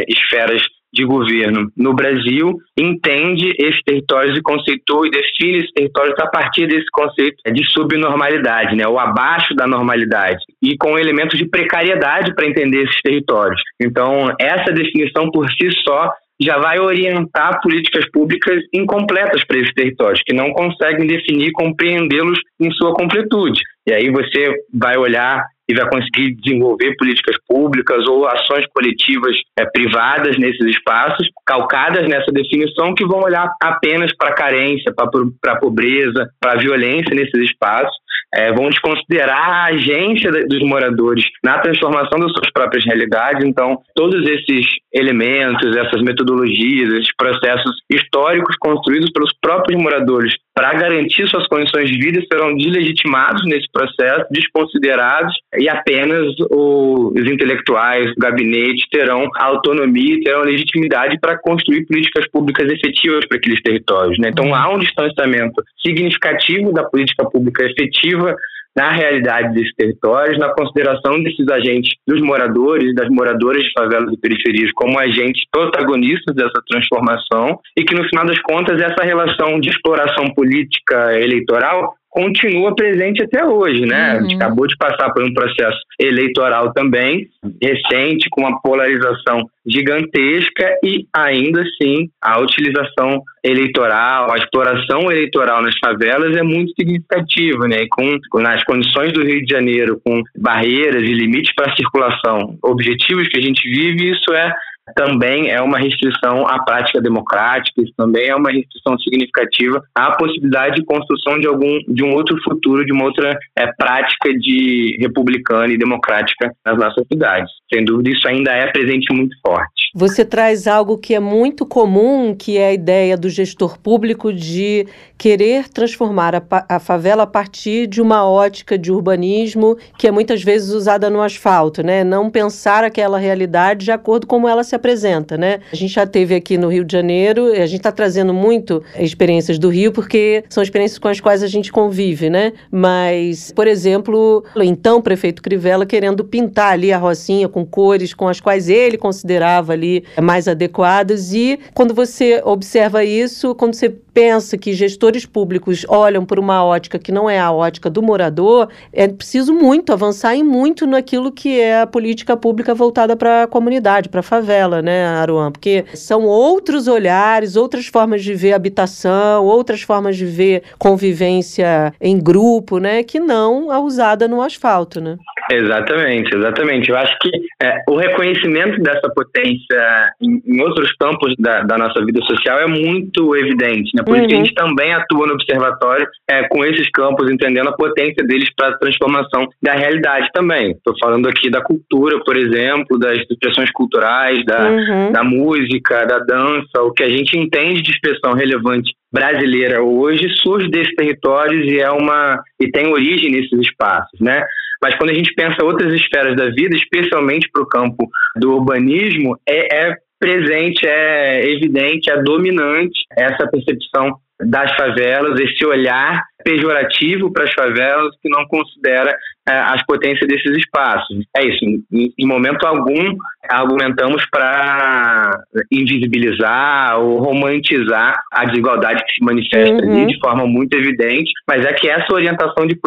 [0.09, 6.27] esferas de governo no Brasil entende esses territórios e conceitua e define esses territórios a
[6.27, 12.35] partir desse conceito de subnormalidade, né, ou abaixo da normalidade, e com elementos de precariedade
[12.35, 13.61] para entender esses territórios.
[13.81, 16.11] Então, essa definição por si só
[16.43, 22.41] já vai orientar políticas públicas incompletas para esses territórios, que não conseguem definir e compreendê-los
[22.59, 23.61] em sua completude.
[23.87, 29.65] E aí você vai olhar e vai conseguir desenvolver políticas públicas ou ações coletivas é,
[29.67, 35.59] privadas nesses espaços, calcadas nessa definição, que vão olhar apenas para a carência, para a
[35.61, 37.95] pobreza, para a violência nesses espaços,
[38.35, 43.45] é, vão desconsiderar a agência dos moradores na transformação das suas próprias realidades.
[43.45, 51.27] Então, todos esses elementos, essas metodologias, esses processos históricos construídos pelos próprios moradores para garantir
[51.27, 58.87] suas condições de vida serão deslegitimados nesse processo, desconsiderados e apenas os intelectuais, o gabinete
[58.91, 64.19] terão autonomia, terão legitimidade para construir políticas públicas efetivas para aqueles territórios.
[64.19, 64.29] Né?
[64.29, 68.37] Então há um distanciamento significativo da política pública efetiva
[68.77, 74.21] na realidade desses territórios, na consideração desses agentes, dos moradores, das moradoras de favelas e
[74.21, 79.71] periferias, como agentes protagonistas dessa transformação, e que no final das contas essa relação de
[79.71, 84.13] exploração política eleitoral continua presente até hoje, né?
[84.13, 84.19] Uhum.
[84.19, 84.43] A gente uhum.
[84.43, 87.29] acabou de passar por um processo eleitoral também
[87.63, 95.79] recente, com uma polarização gigantesca e ainda assim a utilização eleitoral, a exploração eleitoral nas
[95.79, 97.83] favelas é muito significativa, né?
[97.83, 102.59] E com nas condições do Rio de Janeiro, com barreiras e limites para a circulação,
[102.63, 104.53] objetivos que a gente vive, isso é
[104.95, 110.77] também é uma restrição à prática democrática, isso também é uma restrição significativa à possibilidade
[110.77, 115.73] de construção de algum de um outro futuro, de uma outra é, prática de republicana
[115.73, 117.51] e democrática nas nossas cidades.
[117.73, 119.71] Sem dúvida, isso ainda é presente muito forte.
[119.95, 124.87] Você traz algo que é muito comum, que é a ideia do gestor público de
[125.19, 130.43] querer transformar a, a favela a partir de uma ótica de urbanismo que é muitas
[130.43, 132.05] vezes usada no asfalto, né?
[132.05, 135.61] Não pensar aquela realidade de acordo com como ela se apresenta, né?
[135.73, 139.59] A gente já teve aqui no Rio de Janeiro, a gente está trazendo muito experiências
[139.59, 142.53] do Rio, porque são experiências com as quais a gente convive, né?
[142.71, 148.41] Mas, por exemplo, então prefeito Crivella querendo pintar ali a Rocinha com cores com as
[148.41, 154.73] quais ele considerava ali mais adequadas, e quando você observa isso, quando você pensa que
[154.73, 159.53] gestores públicos olham por uma ótica que não é a ótica do morador, é preciso
[159.55, 164.21] muito avançar em muito naquilo que é a política pública voltada para a comunidade, para
[164.21, 165.53] a favela, né, Aruan?
[165.53, 172.19] Porque são outros olhares, outras formas de ver habitação, outras formas de ver convivência em
[172.19, 175.17] grupo, né, que não a usada no asfalto, né?
[175.51, 176.91] Exatamente, exatamente.
[176.91, 177.31] Eu acho que
[177.63, 182.67] é, o reconhecimento dessa potência em, em outros campos da, da, nossa vida social é
[182.67, 184.03] muito evidente, né?
[184.05, 184.21] Por uhum.
[184.21, 184.45] isso que a uhum.
[184.45, 188.79] gente também atua no observatório é, com esses campos, entendendo a potência deles para a
[188.79, 190.73] transformação da realidade também.
[190.73, 195.13] Estou falando aqui da cultura, por exemplo, das expressões culturais, da, uhum.
[195.13, 200.69] da música, da dança, o que a gente entende de expressão relevante brasileira hoje surge
[200.69, 204.45] desses territórios e é uma e tem origem nesses espaços, né?
[204.83, 209.39] Mas quando a gente pensa outras esferas da vida, especialmente para o campo do urbanismo,
[209.47, 217.45] é, é presente, é evidente, é dominante essa percepção das favelas, esse olhar pejorativo para
[217.45, 219.15] as favelas que não considera
[219.49, 221.25] é, as potências desses espaços.
[221.37, 223.17] É isso, em, em momento algum
[223.49, 230.03] argumentamos para invisibilizar ou romantizar a desigualdade que se manifesta uhum.
[230.03, 232.79] ali de forma muito evidente, mas é que essa orientação de,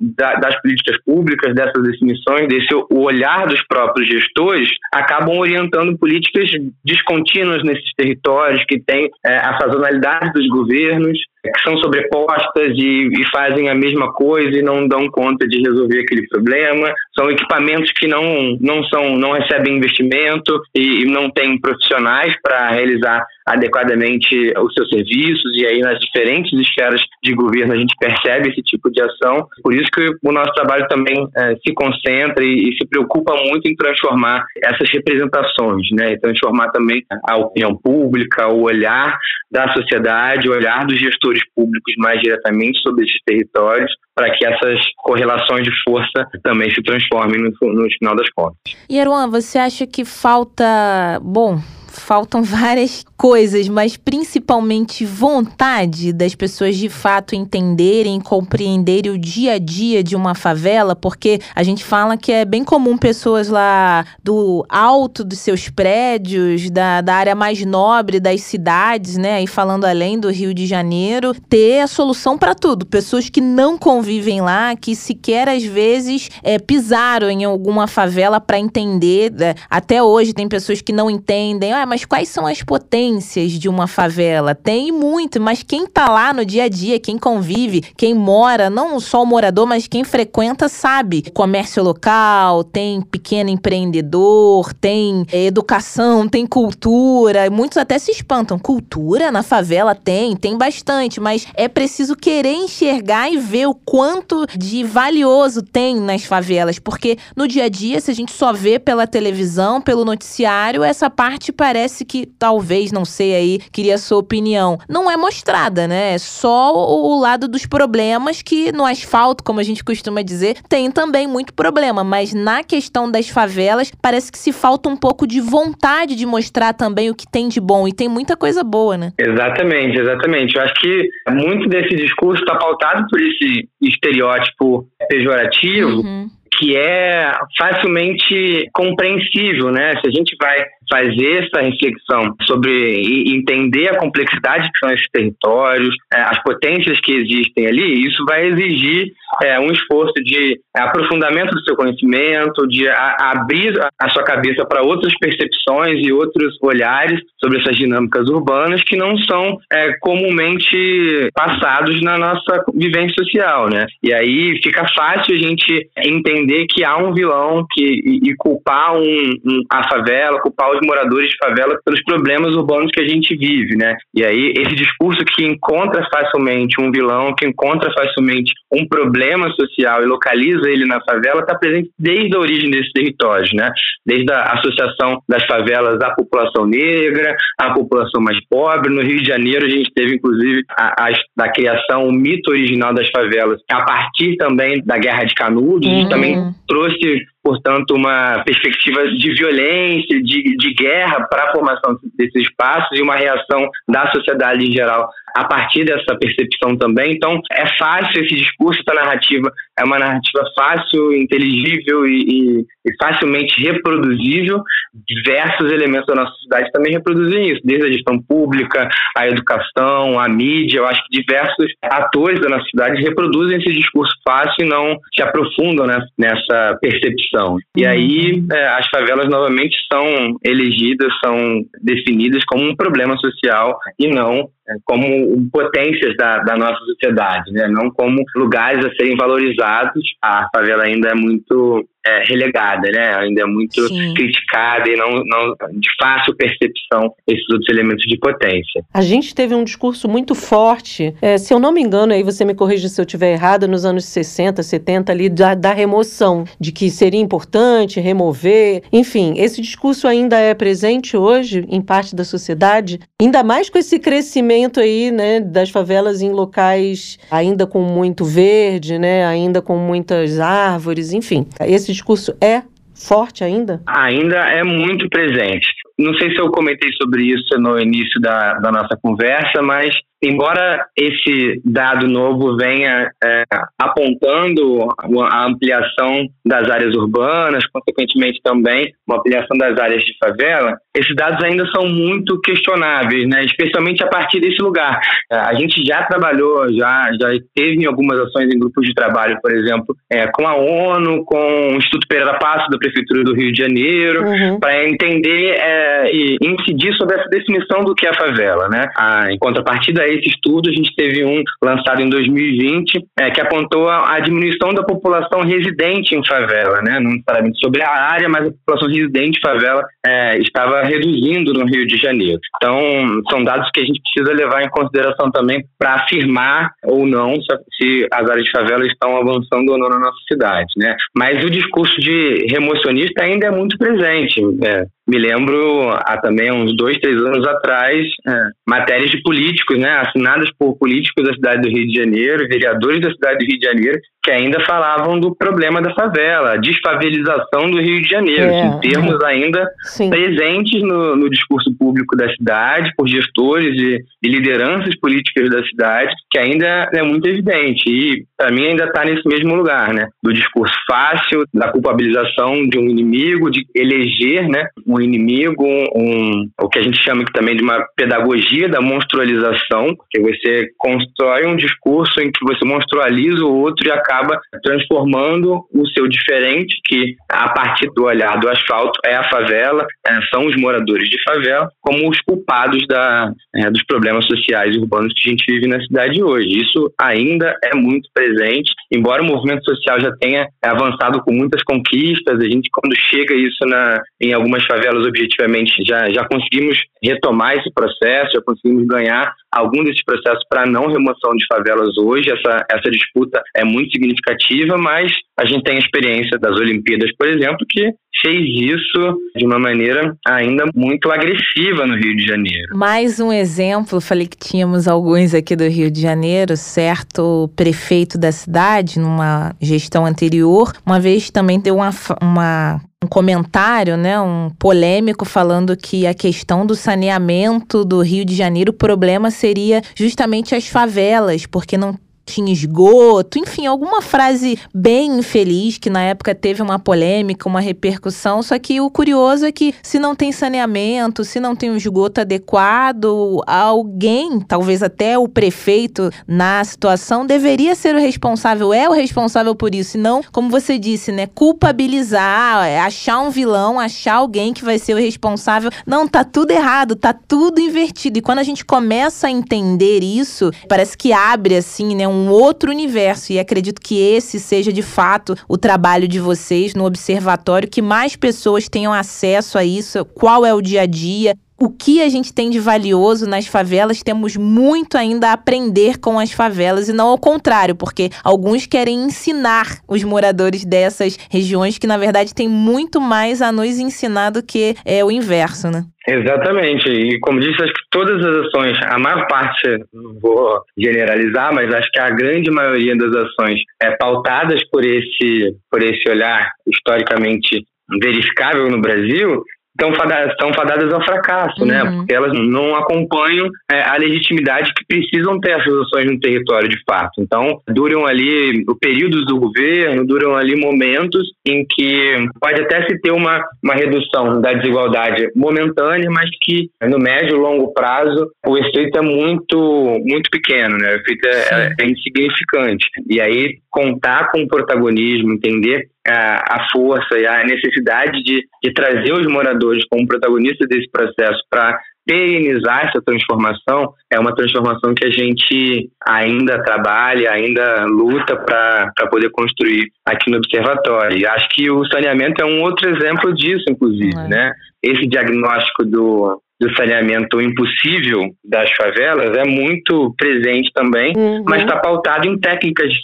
[0.00, 6.50] da, das políticas públicas, dessas definições, desse o olhar dos próprios gestores, acabam orientando políticas
[6.84, 13.30] descontínuas nesses territórios que têm é, a sazonalidade dos governos, que são sobrepostas e, e,
[13.30, 16.92] fazem a mesma coisa e não dão conta de resolver aquele problema.
[17.20, 22.70] São equipamentos que não, não, são, não recebem investimento e, e não têm profissionais para
[22.70, 28.48] realizar adequadamente os seus serviços e aí nas diferentes esferas de governo a gente percebe
[28.48, 29.46] esse tipo de ação.
[29.62, 33.68] Por isso que o nosso trabalho também é, se concentra e, e, se preocupa muito
[33.68, 36.12] em transformar essas representações, né?
[36.12, 39.18] E transformar também a opinião pública, o olhar
[39.50, 44.78] da sociedade, o olhar dos gestores públicos mais diretamente sobre esses territórios, para que essas
[44.98, 48.58] correlações de força também se transformem no, no final das contas.
[48.86, 51.58] E Erwan, você acha que falta, bom,
[51.88, 59.58] faltam várias coisas, mas principalmente vontade das pessoas de fato entenderem, compreenderem o dia a
[59.58, 64.64] dia de uma favela, porque a gente fala que é bem comum pessoas lá do
[64.70, 70.18] alto dos seus prédios, da, da área mais nobre das cidades, né, e falando além
[70.18, 72.86] do Rio de Janeiro, ter a solução para tudo.
[72.86, 78.58] Pessoas que não convivem lá, que sequer às vezes é, pisaram em alguma favela para
[78.58, 79.30] entender.
[79.30, 79.54] Né?
[79.68, 83.86] Até hoje tem pessoas que não entendem, ah, mas quais são as potências de uma
[83.86, 84.54] favela?
[84.54, 89.00] Tem muito, mas quem tá lá no dia a dia, quem convive, quem mora, não
[89.00, 91.24] só o morador, mas quem frequenta sabe.
[91.32, 97.50] Comércio local, tem pequeno empreendedor, tem educação, tem cultura.
[97.50, 98.58] Muitos até se espantam.
[98.58, 104.46] Cultura na favela tem, tem bastante, mas é preciso querer enxergar e ver o quanto
[104.56, 108.78] de valioso tem nas favelas, porque no dia a dia, se a gente só vê
[108.78, 114.18] pela televisão, pelo noticiário, essa parte parece que talvez, não sei aí, queria a sua
[114.18, 116.14] opinião, não é mostrada, né?
[116.14, 120.90] É só o lado dos problemas que no asfalto, como a gente costuma dizer, tem
[120.90, 125.40] também muito problema, mas na questão das favelas, parece que se falta um pouco de
[125.40, 129.12] vontade de mostrar também o que tem de bom e tem muita coisa boa, né?
[129.18, 130.56] Exatamente, exatamente.
[130.56, 136.00] Eu acho que muito desse discurso está pautado por esse estereótipo pejorativo.
[136.00, 139.92] Uhum que é facilmente compreensível, né?
[140.00, 145.94] Se a gente vai fazer essa reflexão sobre entender a complexidade que são esses territórios,
[146.12, 149.12] é, as potências que existem ali, isso vai exigir
[149.44, 155.12] é, um esforço de aprofundamento do seu conhecimento, de abrir a sua cabeça para outras
[155.18, 162.18] percepções e outros olhares sobre essas dinâmicas urbanas que não são é, comumente passados na
[162.18, 163.86] nossa vivência social, né?
[164.02, 168.96] E aí fica fácil a gente entender que há um vilão que, e, e culpar
[168.96, 173.36] um, um, a favela, culpar os moradores de favela pelos problemas urbanos que a gente
[173.36, 173.96] vive, né?
[174.14, 180.02] E aí esse discurso que encontra facilmente um vilão, que encontra facilmente um problema social
[180.02, 183.70] e localiza ele na favela, está presente desde a origem desses territórios, né?
[184.06, 188.92] Desde a associação das favelas à população negra, à população mais pobre.
[188.92, 192.94] No Rio de Janeiro a gente teve inclusive a, a, a criação, o mito original
[192.94, 196.08] das favelas, a partir também da Guerra de Canudos, uhum.
[196.08, 196.29] também
[196.66, 203.02] trouxe portanto, uma perspectiva de violência, de, de guerra para a formação desses espaços e
[203.02, 207.12] uma reação da sociedade em geral a partir dessa percepção também.
[207.12, 212.96] Então, é fácil esse discurso da narrativa, é uma narrativa fácil, inteligível e, e, e,
[213.02, 214.62] facilmente reproduzível.
[215.06, 220.28] Diversos elementos da nossa sociedade também reproduzem isso, desde a gestão pública, a educação, a
[220.28, 220.78] mídia.
[220.78, 225.22] Eu acho que diversos atores da nossa cidade reproduzem esse discurso fácil e não se
[225.22, 225.86] aprofundam
[226.18, 227.56] nessa percepção.
[227.76, 228.48] E aí, uhum.
[228.52, 234.48] é, as favelas novamente são elegidas, são definidas como um problema social e não
[234.84, 237.68] como potências da, da, nossa sociedade, né?
[237.68, 240.02] não como lugares a serem valorizados.
[240.22, 243.14] A favela ainda é muito é, relegada, né?
[243.16, 244.14] Ainda é muito Sim.
[244.14, 248.82] criticada e não, não de fácil percepção esses outros elementos de potência.
[248.92, 252.44] A gente teve um discurso muito forte, é, se eu não me engano, aí você
[252.44, 256.72] me corrige se eu estiver errada, nos anos 60, 70 ali da, da remoção, de
[256.72, 263.00] que seria importante remover, enfim, esse discurso ainda é presente hoje em parte da sociedade,
[263.20, 268.98] ainda mais com esse crescimento aí, né, das favelas em locais ainda com muito verde,
[268.98, 271.46] né, ainda com muitas árvores, enfim.
[271.60, 272.62] Esse esse discurso é
[272.94, 273.82] forte ainda?
[273.86, 275.66] Ainda é muito presente.
[275.98, 280.86] Não sei se eu comentei sobre isso no início da, da nossa conversa, mas embora
[280.96, 283.44] esse dado novo venha é,
[283.78, 284.88] apontando
[285.22, 291.42] a ampliação das áreas urbanas, consequentemente também uma ampliação das áreas de favela, esses dados
[291.44, 293.44] ainda são muito questionáveis, né?
[293.44, 295.00] especialmente a partir desse lugar.
[295.30, 299.52] É, a gente já trabalhou, já, já teve algumas ações em grupos de trabalho, por
[299.52, 303.62] exemplo, é, com a ONU, com o Instituto Pereira Passo, da Prefeitura do Rio de
[303.62, 304.60] Janeiro, uhum.
[304.60, 308.68] para entender é, e incidir sobre essa definição do que é a favela.
[308.68, 308.88] Né?
[308.96, 313.88] A, em contrapartida esse estudo, a gente teve um lançado em 2020 é, que apontou
[313.88, 317.00] a, diminuição da população residente em favela, né?
[317.00, 321.64] não necessariamente sobre a área, mas a população residente em favela é, estava reduzindo no
[321.66, 322.40] Rio de Janeiro.
[322.56, 327.34] Então, são dados que a gente precisa levar em consideração também para afirmar ou não
[327.80, 330.72] se, as áreas de favela estão avançando ou não na nossa cidade.
[330.76, 330.96] Né?
[331.16, 334.40] Mas o discurso de remocionista ainda é muito presente.
[334.64, 339.90] É, me lembro há também uns dois, três anos atrás, é, matérias de políticos, né,
[340.06, 343.66] assinadas por políticos da cidade do Rio de Janeiro, vereadores da cidade do Rio de
[343.66, 348.78] Janeiro, que ainda falavam do problema da favela, a desfavelização do Rio de Janeiro, é,
[348.80, 349.26] termos é.
[349.26, 350.10] ainda sim.
[350.10, 356.14] presentes no, no, discurso público da cidade, por gestores e, e, lideranças políticas da cidade,
[356.30, 357.88] que ainda é muito evidente.
[357.88, 360.06] E, para mim, ainda está nesse mesmo lugar, né?
[360.22, 366.68] Do discurso fácil, da culpabilização de um inimigo, de eleger né, um inimigo, um, o
[366.68, 372.20] que a gente chama também de uma pedagogia da monstrualização, que você constrói um discurso
[372.20, 377.90] em que você monstrualiza o outro e acaba transformando o seu diferente, que a partir
[377.94, 382.20] do olhar do asfalto é a favela, é, são os moradores de favela, como os
[382.20, 386.48] culpados da, é, dos problemas sociais urbanos que a gente vive na cidade hoje.
[386.48, 392.38] Isso ainda é muito presente, embora o movimento social já tenha avançado com muitas conquistas,
[392.38, 397.72] a gente quando chega isso na, em algumas favelas objetivamente já, já conseguimos retomar esse
[397.72, 402.30] processo, já conseguimos ganhar algum desses processos para não remoção de favelas hoje.
[402.30, 407.26] Essa, essa disputa é muito significativa, mas a gente tem a experiência das Olimpíadas, por
[407.26, 412.76] exemplo, que fez isso de uma maneira ainda muito agressiva no Rio de Janeiro.
[412.76, 418.30] Mais um exemplo, falei que tínhamos alguns aqui do Rio de Janeiro, certo prefeito da
[418.32, 425.24] cidade, numa gestão anterior, uma vez também deu uma, uma um comentário, né, um polêmico
[425.24, 430.66] falando que a questão do saneamento do Rio de Janeiro, o problema seria justamente as
[430.66, 431.98] favelas, porque não
[432.30, 438.42] tinha esgoto, enfim, alguma frase bem infeliz que na época teve uma polêmica, uma repercussão.
[438.42, 442.20] Só que o curioso é que se não tem saneamento, se não tem um esgoto
[442.20, 449.54] adequado, alguém, talvez até o prefeito na situação, deveria ser o responsável, é o responsável
[449.54, 449.96] por isso.
[449.96, 454.94] E não, como você disse, né, culpabilizar, achar um vilão, achar alguém que vai ser
[454.94, 455.70] o responsável.
[455.86, 458.18] Não, tá tudo errado, tá tudo invertido.
[458.18, 462.30] E quando a gente começa a entender isso, parece que abre assim, né, um um
[462.30, 463.32] outro universo.
[463.32, 468.16] E acredito que esse seja de fato o trabalho de vocês no observatório, que mais
[468.16, 472.32] pessoas tenham acesso a isso, qual é o dia a dia, o que a gente
[472.32, 477.08] tem de valioso nas favelas, temos muito ainda a aprender com as favelas e não
[477.08, 482.98] ao contrário, porque alguns querem ensinar os moradores dessas regiões que na verdade tem muito
[482.98, 485.84] mais a nos ensinar do que é o inverso, né?
[486.10, 486.90] Exatamente.
[486.90, 491.72] E como disse, acho que todas as ações, a maior parte, não vou generalizar, mas
[491.72, 497.64] acho que a grande maioria das ações é pautadas por esse, por esse olhar historicamente
[498.02, 499.44] verificável no Brasil,
[499.78, 501.82] estão fadadas, estão fadadas ao fracasso, né?
[501.82, 501.90] uhum.
[501.90, 501.96] né?
[501.96, 506.78] Porque elas não acompanham é, a legitimidade que precisam ter essas ações no território de
[506.88, 507.20] fato.
[507.20, 513.12] Então, duram ali períodos do governo, duram ali momentos em que pode até se ter
[513.12, 518.98] uma, uma redução da desigualdade momentânea, mas que no médio e longo prazo o efeito
[518.98, 520.92] é muito, muito pequeno, né?
[520.92, 522.86] O efeito é, é insignificante.
[523.08, 529.12] E aí, contar com o protagonismo, entender a, força e a necessidade de, de trazer
[529.12, 535.10] os moradores como protagonistas desse processo para perenizar essa transformação é uma transformação que a
[535.10, 541.18] gente ainda trabalha, ainda luta para poder construir aqui no observatório.
[541.18, 544.28] E acho que o saneamento é um outro exemplo disso, inclusive, é.
[544.28, 544.52] né?
[544.82, 551.42] Esse diagnóstico do, do saneamento impossível das favelas é muito presente também, uhum.
[551.48, 553.00] mas está pautado em técnicas de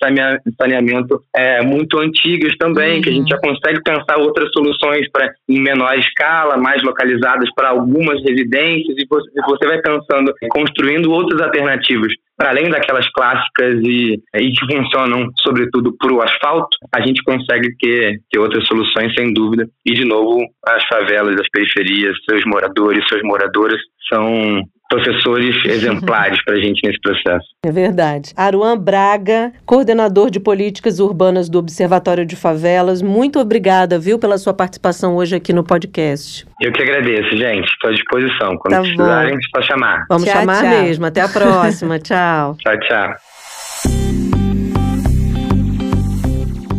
[0.60, 3.02] saneamento é, muito antigas também, uhum.
[3.02, 7.70] que a gente já consegue pensar outras soluções para em menor escala, mais localizadas para
[7.70, 14.20] algumas residências, e você, você vai pensando, construindo outras alternativas para além daquelas clássicas e,
[14.34, 19.32] e que funcionam sobretudo para o asfalto, a gente consegue ter, ter outras soluções sem
[19.32, 19.66] dúvida.
[19.84, 23.80] E de novo, as favelas, as periferias, seus moradores, suas moradoras
[24.12, 27.46] são professores exemplares para a gente nesse processo.
[27.64, 28.32] É verdade.
[28.36, 34.54] Aruan Braga, coordenador de políticas urbanas do Observatório de Favelas, muito obrigada, viu, pela sua
[34.54, 36.46] participação hoje aqui no podcast.
[36.60, 37.66] Eu que agradeço, gente.
[37.66, 38.56] Estou à disposição.
[38.58, 40.06] Quando tá precisarem, é só chamar.
[40.08, 40.70] Vamos tchau, chamar tchau.
[40.70, 41.06] mesmo.
[41.06, 41.98] Até a próxima.
[42.00, 42.56] tchau.
[42.58, 43.14] Tchau, tchau.